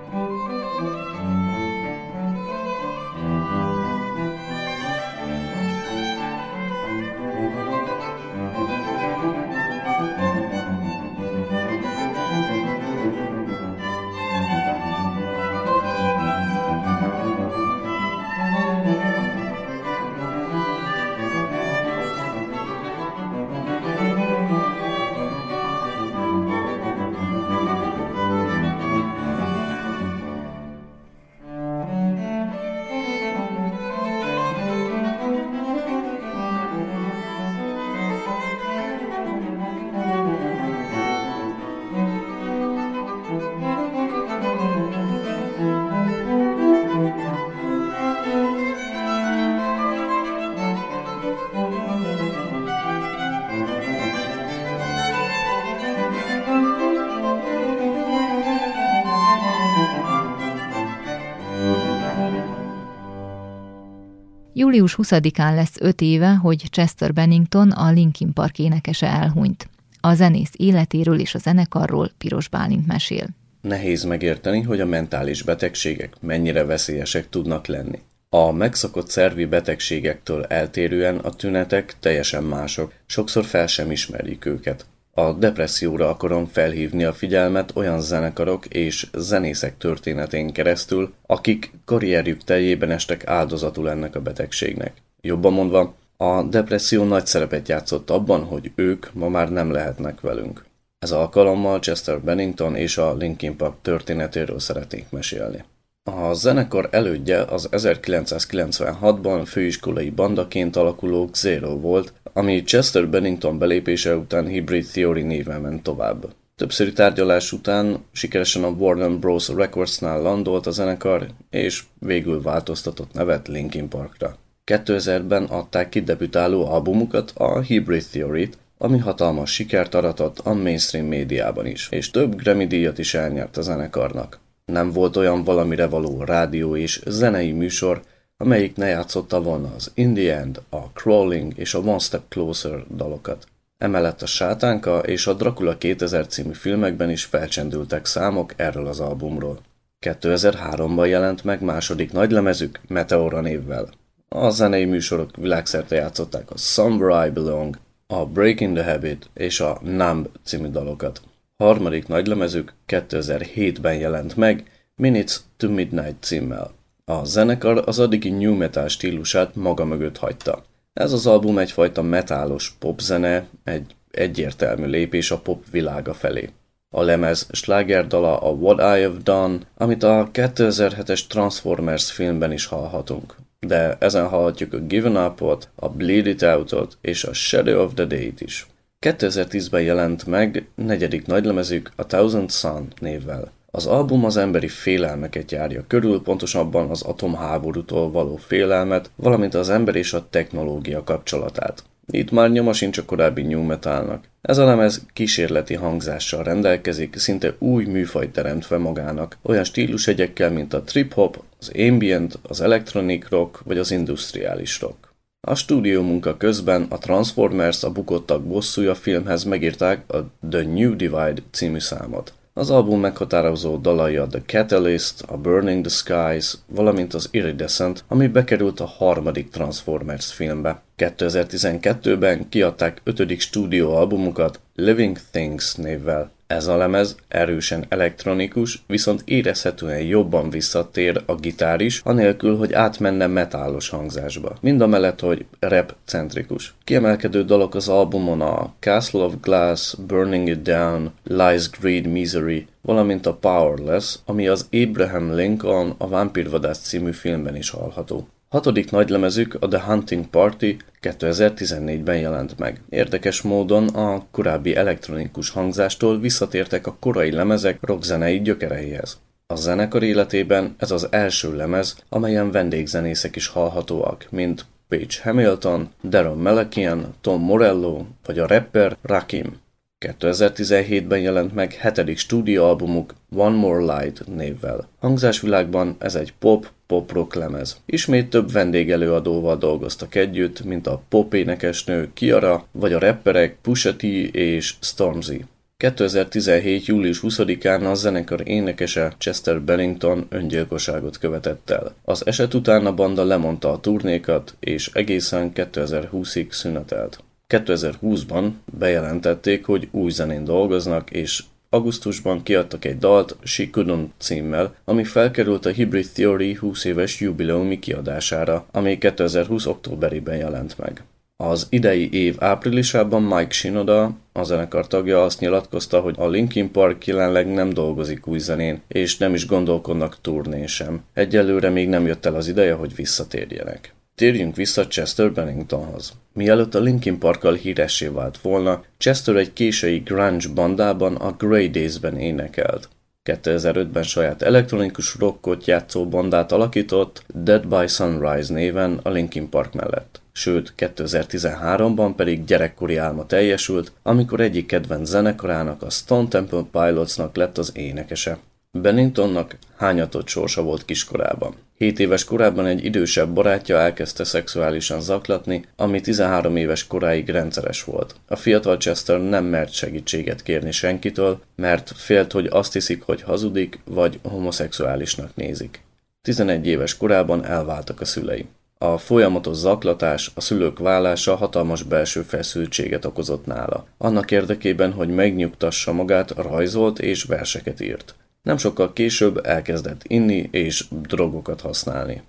[64.55, 69.69] Július 20-án lesz öt éve, hogy Chester Bennington, a Linkin Park énekese elhunyt.
[70.01, 73.27] A zenész életéről és a zenekarról Piros Bálint mesél.
[73.61, 77.99] Nehéz megérteni, hogy a mentális betegségek mennyire veszélyesek tudnak lenni.
[78.29, 84.87] A megszokott szervi betegségektől eltérően a tünetek teljesen mások, sokszor fel sem ismerjük őket.
[85.15, 92.91] A depresszióra akarom felhívni a figyelmet olyan zenekarok és zenészek történetén keresztül, akik karrierjük teljében
[92.91, 94.93] estek áldozatul ennek a betegségnek.
[95.21, 100.65] Jobban mondva, a depresszió nagy szerepet játszott abban, hogy ők ma már nem lehetnek velünk.
[100.99, 105.65] Ez alkalommal Chester Bennington és a Linkin Park történetéről szeretnék mesélni.
[106.11, 114.47] A zenekar elődje az 1996-ban főiskolai bandaként alakuló Zero volt, ami Chester Bennington belépése után
[114.47, 116.35] Hybrid Theory néven ment tovább.
[116.57, 119.49] Többszöri tárgyalás után sikeresen a Warner Bros.
[119.49, 124.37] Recordsnál landolt a zenekar, és végül változtatott nevet Linkin Parkra.
[124.67, 131.67] 2000-ben adták ki debütáló albumukat, a Hybrid Theory-t, ami hatalmas sikert aratott a mainstream médiában
[131.67, 134.39] is, és több Grammy díjat is elnyert a zenekarnak.
[134.65, 138.03] Nem volt olyan valamire való rádió és zenei műsor,
[138.43, 142.85] amelyik ne játszotta volna az In the End, a Crawling és a One Step Closer
[142.97, 143.47] dalokat.
[143.79, 149.59] Emellett a Sátánka és a Dracula 2000 című filmekben is felcsendültek számok erről az albumról.
[150.07, 153.89] 2003-ban jelent meg második nagylemezük Meteora névvel.
[154.29, 159.81] A zenei műsorok világszerte játszották a Somewhere I Belong, a Breaking the Habit és a
[159.83, 161.21] Numb című dalokat.
[161.57, 164.65] Harmadik nagylemezük 2007-ben jelent meg,
[164.97, 166.81] Minutes to Midnight címmel.
[167.05, 170.65] A zenekar az addigi new metal stílusát maga mögött hagyta.
[170.93, 176.51] Ez az album egyfajta metálos popzene, egy egyértelmű lépés a pop világa felé.
[176.95, 183.35] A lemez slágerdala a What I Have Done, amit a 2007-es Transformers filmben is hallhatunk.
[183.61, 188.05] De ezen hallhatjuk a Given Up-ot, a Bleed It Out-ot és a Shadow of the
[188.05, 188.67] Day-t is.
[189.07, 193.51] 2010-ben jelent meg negyedik nagylemezük a Thousand Sun névvel.
[193.75, 199.95] Az album az emberi félelmeket járja körül, pontosabban az atomháborútól való félelmet, valamint az ember
[199.95, 201.85] és a technológia kapcsolatát.
[202.11, 204.25] Itt már nyoma sincs a korábbi new metalnak.
[204.43, 210.83] Ez a lemez kísérleti hangzással rendelkezik, szinte új műfajt teremtve magának, olyan stílusegyekkel, mint a
[210.83, 215.15] trip-hop, az ambient, az electronic rock vagy az industriális rock.
[215.47, 221.43] A stúdió munka közben a Transformers a bukottak bosszúja filmhez megírták a The New Divide
[221.51, 222.33] című számot.
[222.55, 228.27] Az album meghatározó dalai a The Catalyst, a Burning the Skies, valamint az Iridescent, ami
[228.27, 230.83] bekerült a harmadik Transformers filmbe.
[230.97, 236.31] 2012-ben kiadták ötödik stúdióalbumukat Living Things névvel.
[236.53, 243.27] Ez a lemez erősen elektronikus, viszont érezhetően jobban visszatér a gitár is, anélkül, hogy átmenne
[243.27, 244.57] metálos hangzásba.
[244.61, 246.75] Mind a mellett, hogy rap-centrikus.
[246.85, 253.27] Kiemelkedő dalok az albumon a Castle of Glass, Burning It Down, Lies, Greed, Misery, valamint
[253.27, 258.29] a Powerless, ami az Abraham Lincoln a Vámpírvadász című filmben is hallható.
[258.53, 262.81] Hatodik nagylemezük, a The Hunting Party 2014-ben jelent meg.
[262.89, 269.21] Érdekes módon a korábbi elektronikus hangzástól visszatértek a korai lemezek rockzenei gyökereihez.
[269.47, 276.37] A zenekar életében ez az első lemez, amelyen vendégzenészek is hallhatóak, mint Page Hamilton, Darren
[276.37, 279.62] Malakian, Tom Morello vagy a rapper Rakim.
[280.03, 284.89] 2017-ben jelent meg hetedik stúdióalbumuk One More Light névvel.
[284.99, 287.81] Hangzásvilágban ez egy pop, pop-rock lemez.
[287.87, 294.03] Ismét több vendégelőadóval dolgoztak együtt, mint a pop énekesnő Kiara, vagy a rapperek Pusha T
[294.33, 295.45] és Stormzy.
[295.77, 296.87] 2017.
[296.87, 301.95] július 20-án a zenekar énekese Chester Bennington öngyilkosságot követett el.
[302.05, 307.19] Az eset után a banda lemondta a turnékat, és egészen 2020-ig szünetelt.
[307.53, 315.05] 2020-ban bejelentették, hogy új zenén dolgoznak, és augusztusban kiadtak egy dalt She Couldn't címmel, ami
[315.05, 319.67] felkerült a Hybrid Theory 20 éves jubileumi kiadására, ami 2020.
[319.67, 321.03] októberében jelent meg.
[321.37, 327.07] Az idei év áprilisában Mike Shinoda, a zenekar tagja azt nyilatkozta, hogy a Linkin Park
[327.07, 331.03] jelenleg nem dolgozik új zenén, és nem is gondolkodnak turnén sem.
[331.13, 333.95] Egyelőre még nem jött el az ideje, hogy visszatérjenek.
[334.15, 336.13] Térjünk vissza Chester Benningtonhoz.
[336.33, 342.19] Mielőtt a Linkin Parkkal híressé vált volna, Chester egy késői grunge bandában a Grey Days-ben
[342.19, 342.89] énekelt.
[343.25, 350.21] 2005-ben saját elektronikus rockot játszó bandát alakított Dead by Sunrise néven a Linkin Park mellett.
[350.33, 357.59] Sőt, 2013-ban pedig gyerekkori álma teljesült, amikor egyik kedvenc zenekarának, a Stone Temple Pilotsnak lett
[357.59, 358.39] az énekese.
[358.79, 361.55] Benningtonnak hányatott sorsa volt kiskorában.
[361.77, 368.15] 7 éves korában egy idősebb barátja elkezdte szexuálisan zaklatni, ami 13 éves koráig rendszeres volt.
[368.29, 373.79] A fiatal Chester nem mert segítséget kérni senkitől, mert félt, hogy azt hiszik, hogy hazudik,
[373.85, 375.83] vagy homoszexuálisnak nézik.
[376.23, 378.47] 11 éves korában elváltak a szülei.
[378.79, 383.87] A folyamatos zaklatás, a szülők vállása hatalmas belső feszültséget okozott nála.
[383.99, 388.15] Annak érdekében, hogy megnyugtassa magát, rajzolt és verseket írt.
[388.43, 392.23] Nem sokkal később elkezdett inni és drogokat használni.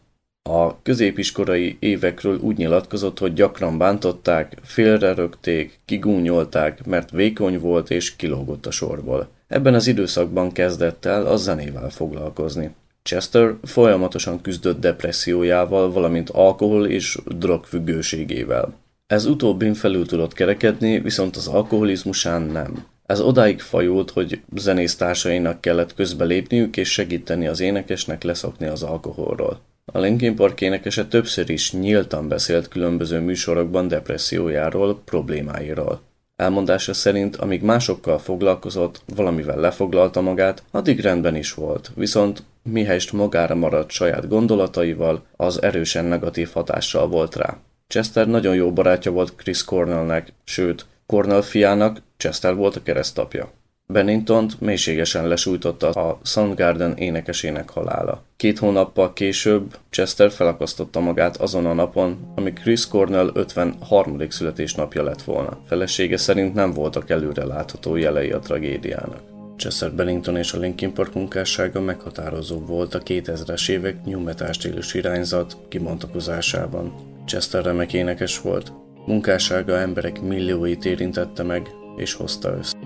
[0.50, 8.66] A középiskolai évekről úgy nyilatkozott, hogy gyakran bántották, félrerögték, kigúnyolták, mert vékony volt és kilógott
[8.66, 9.30] a sorból.
[9.48, 12.76] Ebben az időszakban kezdett el a zenével foglalkozni.
[13.04, 18.74] Chester folyamatosan küzdött depressziójával, valamint alkohol és drogfüggőségével.
[19.08, 22.86] Ez utóbbin felül tudott kerekedni, viszont az alkoholizmusán nem.
[23.06, 29.60] Ez odáig fajult, hogy zenésztársainak kellett közbelépniük és segíteni az énekesnek leszokni az alkoholról.
[29.86, 36.02] A Linkin Park énekese többször is nyíltan beszélt különböző műsorokban depressziójáról, problémáiról.
[36.36, 43.56] Elmondása szerint, amíg másokkal foglalkozott, valamivel lefoglalta magát, addig rendben is volt, viszont mihelyst magára
[43.56, 47.58] maradt saját gondolataival, az erősen negatív hatással volt rá.
[47.88, 53.52] Chester nagyon jó barátja volt Chris Cornellnek, sőt, Cornell fiának Chester volt a keresztapja.
[53.88, 58.24] Benningtont mélységesen lesújtotta a Soundgarden énekesének halála.
[58.36, 64.30] Két hónappal később Chester felakasztotta magát azon a napon, ami Chris Cornell 53.
[64.30, 65.58] születésnapja lett volna.
[65.68, 69.22] Felesége szerint nem voltak előre látható jelei a tragédiának.
[69.58, 74.94] Chester Bennington és a Linkin Park munkássága meghatározó volt a 2000-es évek new metal stílus
[74.94, 76.94] irányzat kibontakozásában.
[77.26, 78.72] Chester remek énekes volt,
[79.06, 82.78] munkássága emberek millióit érintette meg, és hozta össze.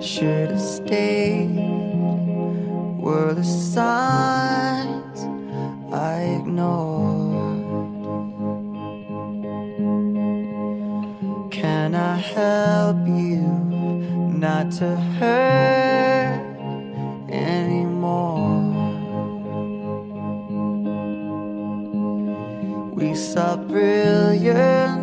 [0.00, 1.82] Should have stayed
[2.98, 5.20] were the signs
[5.92, 7.62] I ignored.
[11.50, 13.42] Can I help you
[14.38, 16.40] not to hurt
[17.30, 18.62] anymore?
[22.94, 25.01] We saw brilliance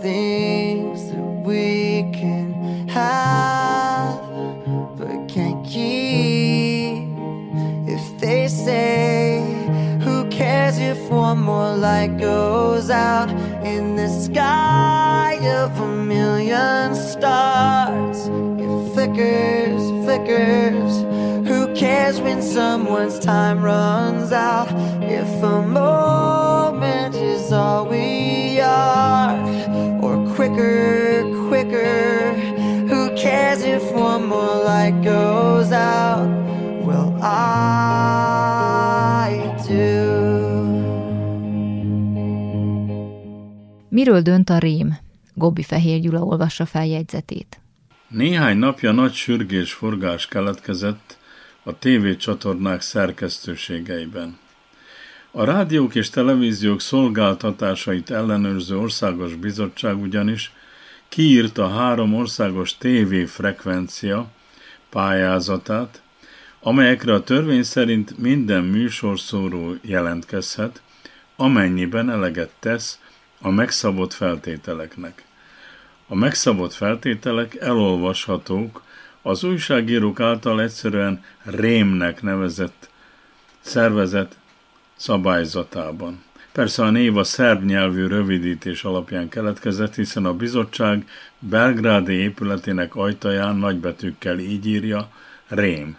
[0.00, 4.18] things that we can have,
[4.96, 7.04] but can't keep.
[7.86, 9.42] If they say,
[10.02, 13.28] Who cares if one more light goes out
[13.64, 18.28] in the sky of a million stars?
[18.58, 20.92] It flickers, flickers.
[21.46, 24.68] Who cares when someone's time runs out?
[25.02, 28.19] If a moment is all we
[30.60, 32.34] or quicker, quicker.
[32.88, 36.28] Who cares if one more light goes out?
[36.84, 38.10] Well, I
[39.68, 40.28] do.
[43.88, 44.98] Miről dönt a rém?
[45.34, 47.60] Gobbi Fehér Gyula olvassa fel jegyzetét.
[48.08, 51.18] Néhány napja nagy sürgés forgás keletkezett
[51.62, 54.38] a tévécsatornák szerkesztőségeiben.
[55.32, 60.52] A rádiók és televíziók szolgáltatásait ellenőrző országos bizottság ugyanis
[61.08, 64.26] kiírta három országos tévéfrekvencia
[64.88, 66.02] pályázatát,
[66.60, 70.82] amelyekre a törvény szerint minden műsorszóró jelentkezhet,
[71.36, 73.00] amennyiben eleget tesz
[73.40, 75.24] a megszabott feltételeknek.
[76.08, 78.82] A megszabott feltételek elolvashatók
[79.22, 82.90] az újságírók által egyszerűen rémnek nevezett
[83.60, 84.38] szervezet
[85.00, 86.22] szabályzatában.
[86.52, 93.56] Persze a név a szerb nyelvű rövidítés alapján keletkezett, hiszen a bizottság belgrádi épületének ajtaján
[93.56, 95.10] nagybetűkkel így írja
[95.48, 95.96] Rém.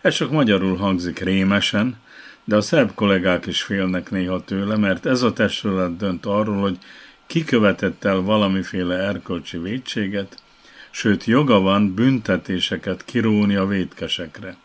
[0.00, 1.96] Ez csak magyarul hangzik rémesen,
[2.44, 6.78] de a szerb kollégák is félnek néha tőle, mert ez a testület dönt arról, hogy
[7.26, 10.42] ki követett el valamiféle erkölcsi védséget,
[10.90, 14.56] sőt joga van büntetéseket kiróni a védkesekre.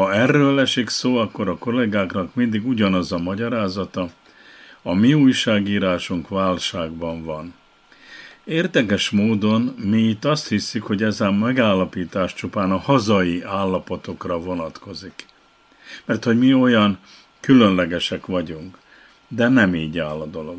[0.00, 4.10] Ha erről esik szó, akkor a kollégáknak mindig ugyanaz a magyarázata,
[4.82, 7.54] a mi újságírásunk válságban van.
[8.44, 15.26] Értekes módon mi itt azt hiszik, hogy ez a megállapítás csupán a hazai állapotokra vonatkozik.
[16.04, 16.98] Mert hogy mi olyan
[17.40, 18.78] különlegesek vagyunk,
[19.28, 20.58] de nem így áll a dolog.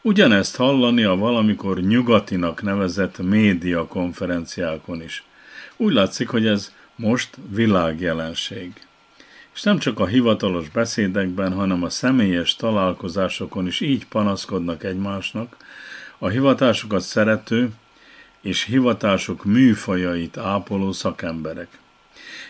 [0.00, 5.24] Ugyanezt hallani a valamikor nyugatinak nevezett média konferenciákon is.
[5.76, 8.72] Úgy látszik, hogy ez most világjelenség.
[9.54, 15.56] És nem csak a hivatalos beszédekben, hanem a személyes találkozásokon is így panaszkodnak egymásnak,
[16.18, 17.70] a hivatásokat szerető
[18.40, 21.78] és hivatások műfajait ápoló szakemberek.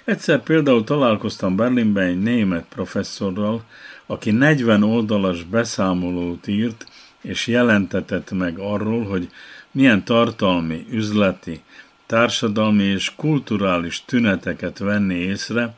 [0.05, 3.65] Egyszer például találkoztam Berlinben egy német professzorral,
[4.07, 6.87] aki 40 oldalas beszámolót írt
[7.21, 9.29] és jelentetett meg arról, hogy
[9.71, 11.63] milyen tartalmi, üzleti,
[12.13, 15.75] társadalmi és kulturális tüneteket venni észre,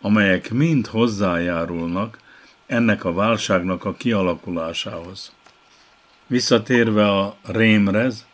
[0.00, 2.18] amelyek mind hozzájárulnak
[2.66, 5.32] ennek a válságnak a kialakulásához.
[6.26, 8.26] Visszatérve a rémrez,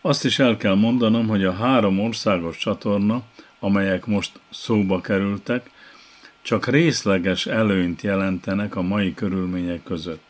[0.00, 3.22] azt is el kell mondanom, hogy a három országos csatorna,
[3.60, 5.70] amelyek most szóba kerültek,
[6.42, 10.28] csak részleges előnyt jelentenek a mai körülmények között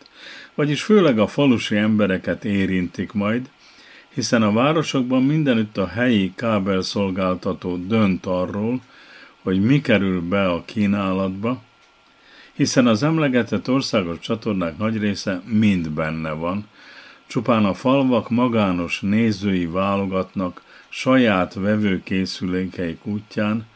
[0.58, 3.48] vagyis főleg a falusi embereket érintik majd,
[4.18, 8.80] hiszen a városokban mindenütt a helyi kábelszolgáltató dönt arról,
[9.42, 11.62] hogy mi kerül be a kínálatba,
[12.52, 16.66] hiszen az emlegetett országos csatornák nagy része mind benne van,
[17.26, 23.66] csupán a falvak magános nézői válogatnak saját vevőkészülékeik útján,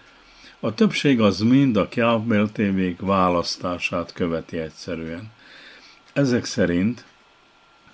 [0.61, 5.31] a többség az mind a kábeltévék választását követi egyszerűen.
[6.13, 7.05] Ezek szerint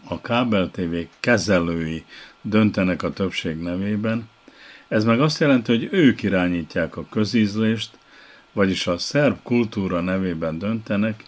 [0.08, 2.04] a kábeltévék kezelői
[2.42, 4.28] döntenek a többség nevében,
[4.88, 7.98] ez meg azt jelenti, hogy ők irányítják a közízlést,
[8.52, 11.24] vagyis a szerb kultúra nevében döntenek,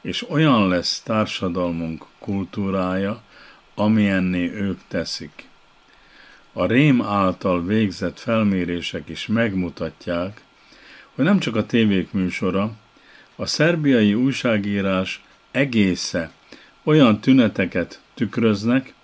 [0.00, 3.22] és olyan lesz társadalmunk kultúrája,
[3.74, 5.48] amilyenné ők teszik.
[6.52, 10.42] A rém által végzett felmérések is megmutatják,
[11.14, 12.72] hogy nem csak a tévék műsora,
[13.36, 16.30] a szerbiai újságírás egésze
[16.82, 18.94] olyan tüneteket tükröznek,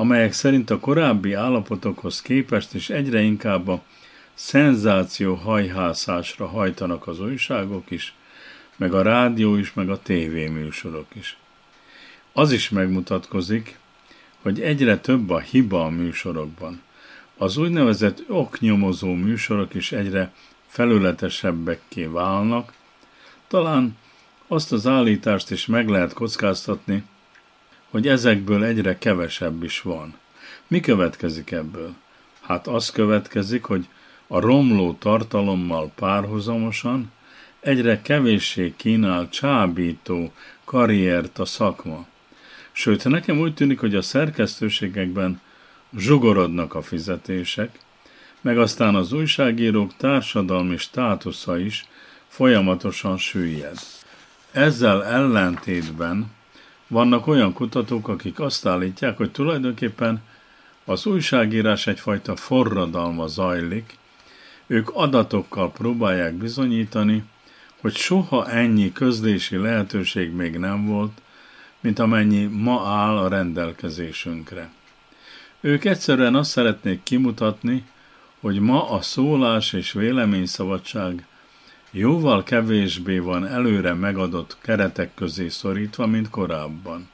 [0.00, 3.82] amelyek szerint a korábbi állapotokhoz képest is egyre inkább a
[4.34, 8.14] szenzáció hajhászásra hajtanak az újságok is,
[8.76, 11.36] meg a rádió is, meg a tévéműsorok is.
[12.32, 13.78] Az is megmutatkozik,
[14.42, 16.82] hogy egyre több a hiba a műsorokban.
[17.36, 20.32] Az úgynevezett oknyomozó műsorok is egyre
[20.66, 22.72] felületesebbekké válnak,
[23.48, 23.96] talán
[24.46, 27.04] azt az állítást is meg lehet kockáztatni,
[27.90, 30.14] hogy ezekből egyre kevesebb is van.
[30.66, 31.94] Mi következik ebből?
[32.40, 33.88] Hát az következik, hogy
[34.26, 37.12] a romló tartalommal párhuzamosan
[37.60, 40.32] egyre kevéssé kínál csábító
[40.64, 42.06] karriert a szakma.
[42.72, 45.40] Sőt, nekem úgy tűnik, hogy a szerkesztőségekben
[45.96, 47.78] zsugorodnak a fizetések,
[48.40, 51.86] meg aztán az újságírók társadalmi státusza is
[52.28, 53.78] folyamatosan süllyed.
[54.52, 56.36] Ezzel ellentétben
[56.88, 60.22] vannak olyan kutatók, akik azt állítják, hogy tulajdonképpen
[60.84, 63.98] az újságírás egyfajta forradalma zajlik,
[64.66, 67.24] ők adatokkal próbálják bizonyítani,
[67.80, 71.20] hogy soha ennyi közlési lehetőség még nem volt,
[71.80, 74.70] mint amennyi ma áll a rendelkezésünkre.
[75.60, 77.84] Ők egyszerűen azt szeretnék kimutatni,
[78.40, 81.26] hogy ma a szólás és véleményszabadság
[81.90, 87.08] jóval kevésbé van előre megadott keretek közé szorítva, mint korábban.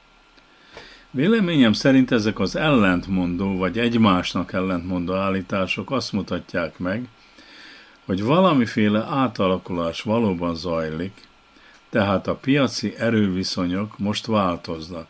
[1.11, 7.07] Véleményem szerint ezek az ellentmondó vagy egymásnak ellentmondó állítások azt mutatják meg,
[8.05, 11.27] hogy valamiféle átalakulás valóban zajlik,
[11.89, 15.07] tehát a piaci erőviszonyok most változnak.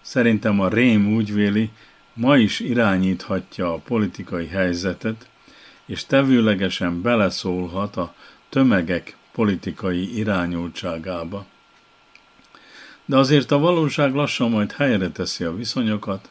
[0.00, 1.70] Szerintem a rém úgy véli,
[2.14, 5.28] ma is irányíthatja a politikai helyzetet,
[5.86, 8.14] és tevőlegesen beleszólhat a
[8.56, 11.46] tömegek politikai irányultságába.
[13.04, 16.28] De azért a valóság lassan majd helyre teszi a viszonyokat,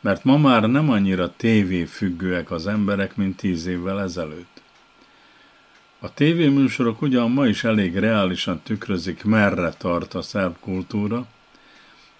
[0.00, 4.62] mert ma már nem annyira tévé függőek az emberek, mint tíz évvel ezelőtt.
[5.98, 11.26] A tévéműsorok ugyan ma is elég reálisan tükrözik, merre tart a szerb kultúra,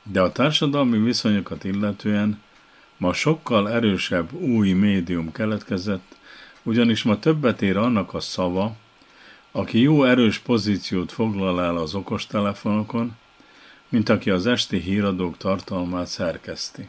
[0.02, 2.42] de a társadalmi viszonyokat illetően
[2.96, 6.16] ma sokkal erősebb új médium keletkezett,
[6.62, 8.76] ugyanis ma többet ér annak a szava,
[9.56, 13.16] aki jó erős pozíciót foglal el az okostelefonokon,
[13.88, 16.88] mint aki az esti híradók tartalmát szerkeszti.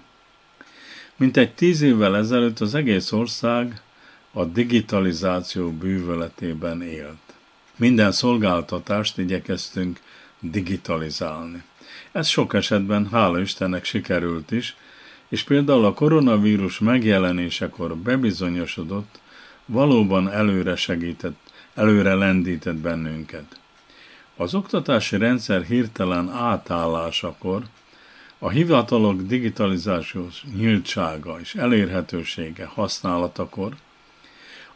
[1.16, 3.82] Mint egy tíz évvel ezelőtt az egész ország
[4.32, 7.34] a digitalizáció bűvöletében élt.
[7.76, 10.00] Minden szolgáltatást igyekeztünk
[10.40, 11.64] digitalizálni.
[12.12, 14.76] Ez sok esetben, hála Istennek sikerült is,
[15.30, 19.20] és például a koronavírus megjelenésekor bebizonyosodott,
[19.66, 21.47] valóban előre segített,
[21.78, 23.60] előre lendített bennünket.
[24.36, 27.64] Az oktatási rendszer hirtelen átállásakor
[28.40, 33.76] a hivatalok digitalizációs nyíltsága és elérhetősége használatakor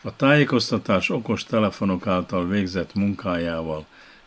[0.02, 3.86] a tájékoztatás okos telefonok által végzett munkájával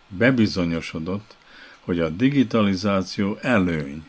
[0.08, 1.36] bebizonyosodott,
[1.80, 4.06] hogy a digitalizáció előny,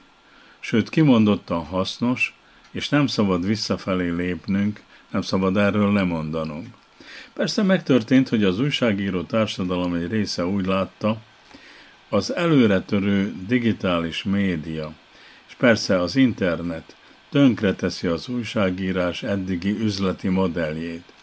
[0.60, 2.36] sőt kimondottan hasznos,
[2.72, 6.68] és nem szabad visszafelé lépnünk, nem szabad erről lemondanunk.
[7.36, 11.18] Persze megtörtént, hogy az újságíró társadalom egy része úgy látta,
[12.10, 14.94] az előretörő digitális média,
[15.48, 16.96] és persze az internet
[17.30, 21.14] tönkreteszi az újságírás eddigi üzleti modelljét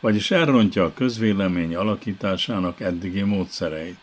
[0.00, 3.98] vagyis elrontja a közvélemény alakításának eddigi módszereit.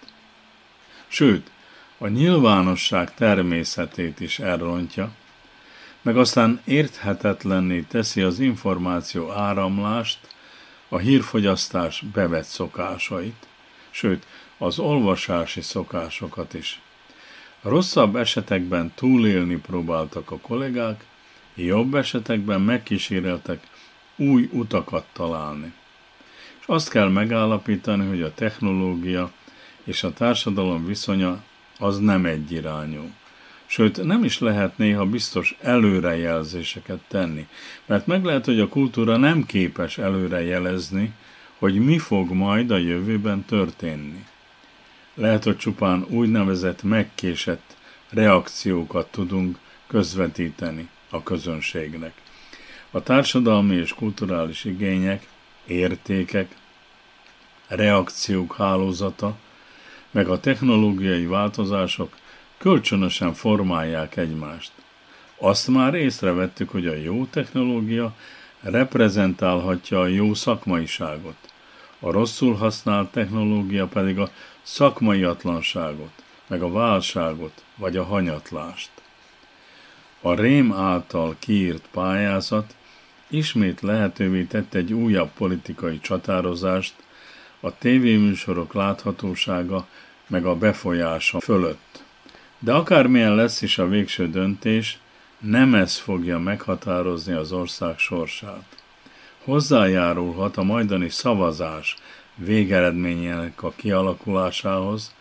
[1.08, 1.52] Sőt,
[1.98, 5.12] a nyilvánosság természetét is elrontja,
[6.02, 10.33] meg aztán érthetetlenné teszi az információ áramlást,
[10.94, 13.48] a hírfogyasztás bevett szokásait,
[13.90, 14.26] sőt,
[14.58, 16.82] az olvasási szokásokat is.
[17.62, 21.06] Rosszabb esetekben túlélni próbáltak a kollégák,
[21.56, 23.68] jobb esetekben megkíséreltek
[24.16, 25.74] új utakat találni.
[26.60, 29.32] És azt kell megállapítani, hogy a technológia
[29.84, 31.44] és a társadalom viszonya
[31.80, 33.12] az nem egyirányú.
[33.66, 37.48] Sőt, nem is lehet néha biztos előrejelzéseket tenni,
[37.86, 41.14] mert meg lehet, hogy a kultúra nem képes előrejelezni,
[41.58, 44.26] hogy mi fog majd a jövőben történni.
[45.14, 47.76] Lehet, hogy csupán úgynevezett megkésett
[48.10, 49.58] reakciókat tudunk
[49.88, 52.14] közvetíteni a közönségnek.
[52.92, 55.28] A társadalmi és kulturális igények
[55.68, 56.56] értékek,
[57.68, 59.38] reakciók hálózata,
[60.12, 62.18] meg a technológiai változások
[62.64, 64.72] kölcsönösen formálják egymást.
[65.38, 68.16] Azt már észrevettük, hogy a jó technológia
[68.62, 71.36] reprezentálhatja a jó szakmaiságot,
[72.00, 74.30] a rosszul használt technológia pedig a
[74.62, 76.12] szakmaiatlanságot,
[76.48, 78.90] meg a válságot, vagy a hanyatlást.
[80.22, 82.76] A rém által kiírt pályázat
[83.28, 86.94] ismét lehetővé tette egy újabb politikai csatározást
[87.60, 89.88] a tévéműsorok láthatósága
[90.28, 92.03] meg a befolyása fölött.
[92.64, 95.00] De akármilyen lesz is a végső döntés,
[95.40, 98.84] nem ez fogja meghatározni az ország sorsát.
[99.44, 101.96] Hozzájárulhat a majdani szavazás
[102.36, 105.14] végeredményének a kialakulásához,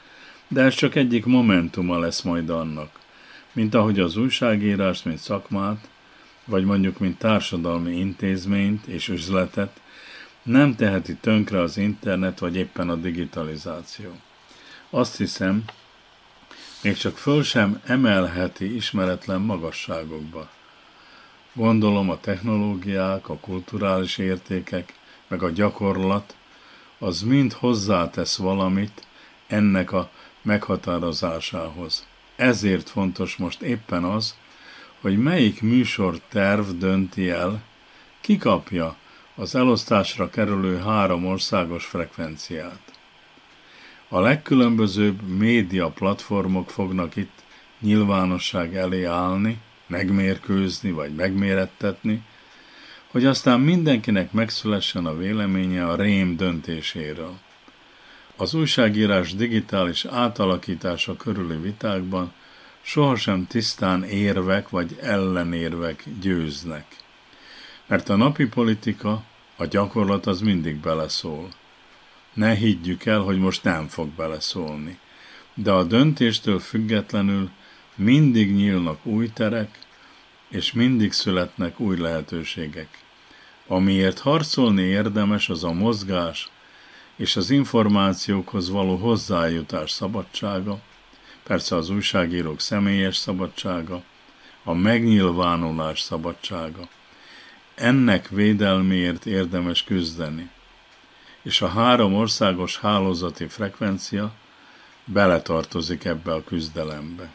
[0.49, 2.99] de ez csak egyik momentuma lesz majd annak,
[3.53, 5.89] mint ahogy az újságírás, mint szakmát,
[6.45, 9.81] vagy mondjuk mint társadalmi intézményt és üzletet
[10.43, 14.11] nem teheti tönkre az internet vagy éppen a digitalizáció.
[14.91, 15.65] Azt hiszem,
[16.83, 20.49] még csak föl sem emelheti ismeretlen magasságokba.
[21.53, 24.95] Gondolom a technológiák, a kulturális értékek,
[25.29, 26.35] meg a gyakorlat,
[26.99, 29.07] az mind hozzátesz valamit
[29.47, 30.11] ennek a
[30.43, 32.07] meghatározásához.
[32.37, 34.37] Ezért fontos most éppen az,
[35.01, 37.63] hogy melyik műsorterv dönti el,
[38.21, 38.97] kikapja
[39.35, 42.92] az elosztásra kerülő három országos frekvenciát.
[44.15, 47.43] A legkülönbözőbb média platformok fognak itt
[47.81, 52.23] nyilvánosság elé állni, megmérkőzni vagy megmérettetni,
[53.07, 57.39] hogy aztán mindenkinek megszülessen a véleménye a rém döntéséről.
[58.37, 62.33] Az újságírás digitális átalakítása körüli vitákban
[62.81, 66.87] sohasem tisztán érvek vagy ellenérvek győznek.
[67.87, 69.25] Mert a napi politika,
[69.57, 71.49] a gyakorlat az mindig beleszól.
[72.33, 74.99] Ne higgyük el, hogy most nem fog beleszólni.
[75.55, 77.51] De a döntéstől függetlenül
[77.95, 79.79] mindig nyílnak új terek,
[80.49, 82.89] és mindig születnek új lehetőségek.
[83.67, 86.51] Amiért harcolni érdemes, az a mozgás
[87.17, 90.81] és az információkhoz való hozzájutás szabadsága,
[91.43, 94.03] persze az újságírók személyes szabadsága,
[94.65, 96.89] a megnyilvánulás szabadsága.
[97.75, 100.51] Ennek védelméért érdemes küzdeni.
[101.43, 104.33] És a három országos hálózati frekvencia
[105.05, 107.31] beletartozik ebbe a küzdelembe.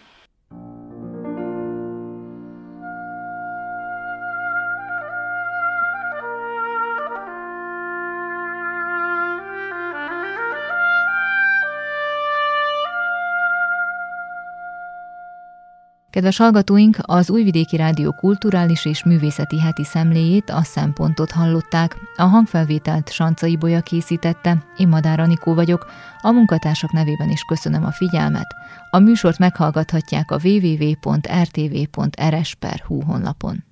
[16.18, 21.98] Kedves hallgatóink, az Újvidéki Rádió kulturális és művészeti heti szemléjét, a szempontot hallották.
[22.16, 25.86] A hangfelvételt Sancai Bolya készítette, én Madár Anikó vagyok,
[26.22, 28.56] a munkatársak nevében is köszönöm a figyelmet.
[28.92, 31.02] A műsort meghallgathatják a www.rtv.rs.hu
[33.02, 33.64] honlapon.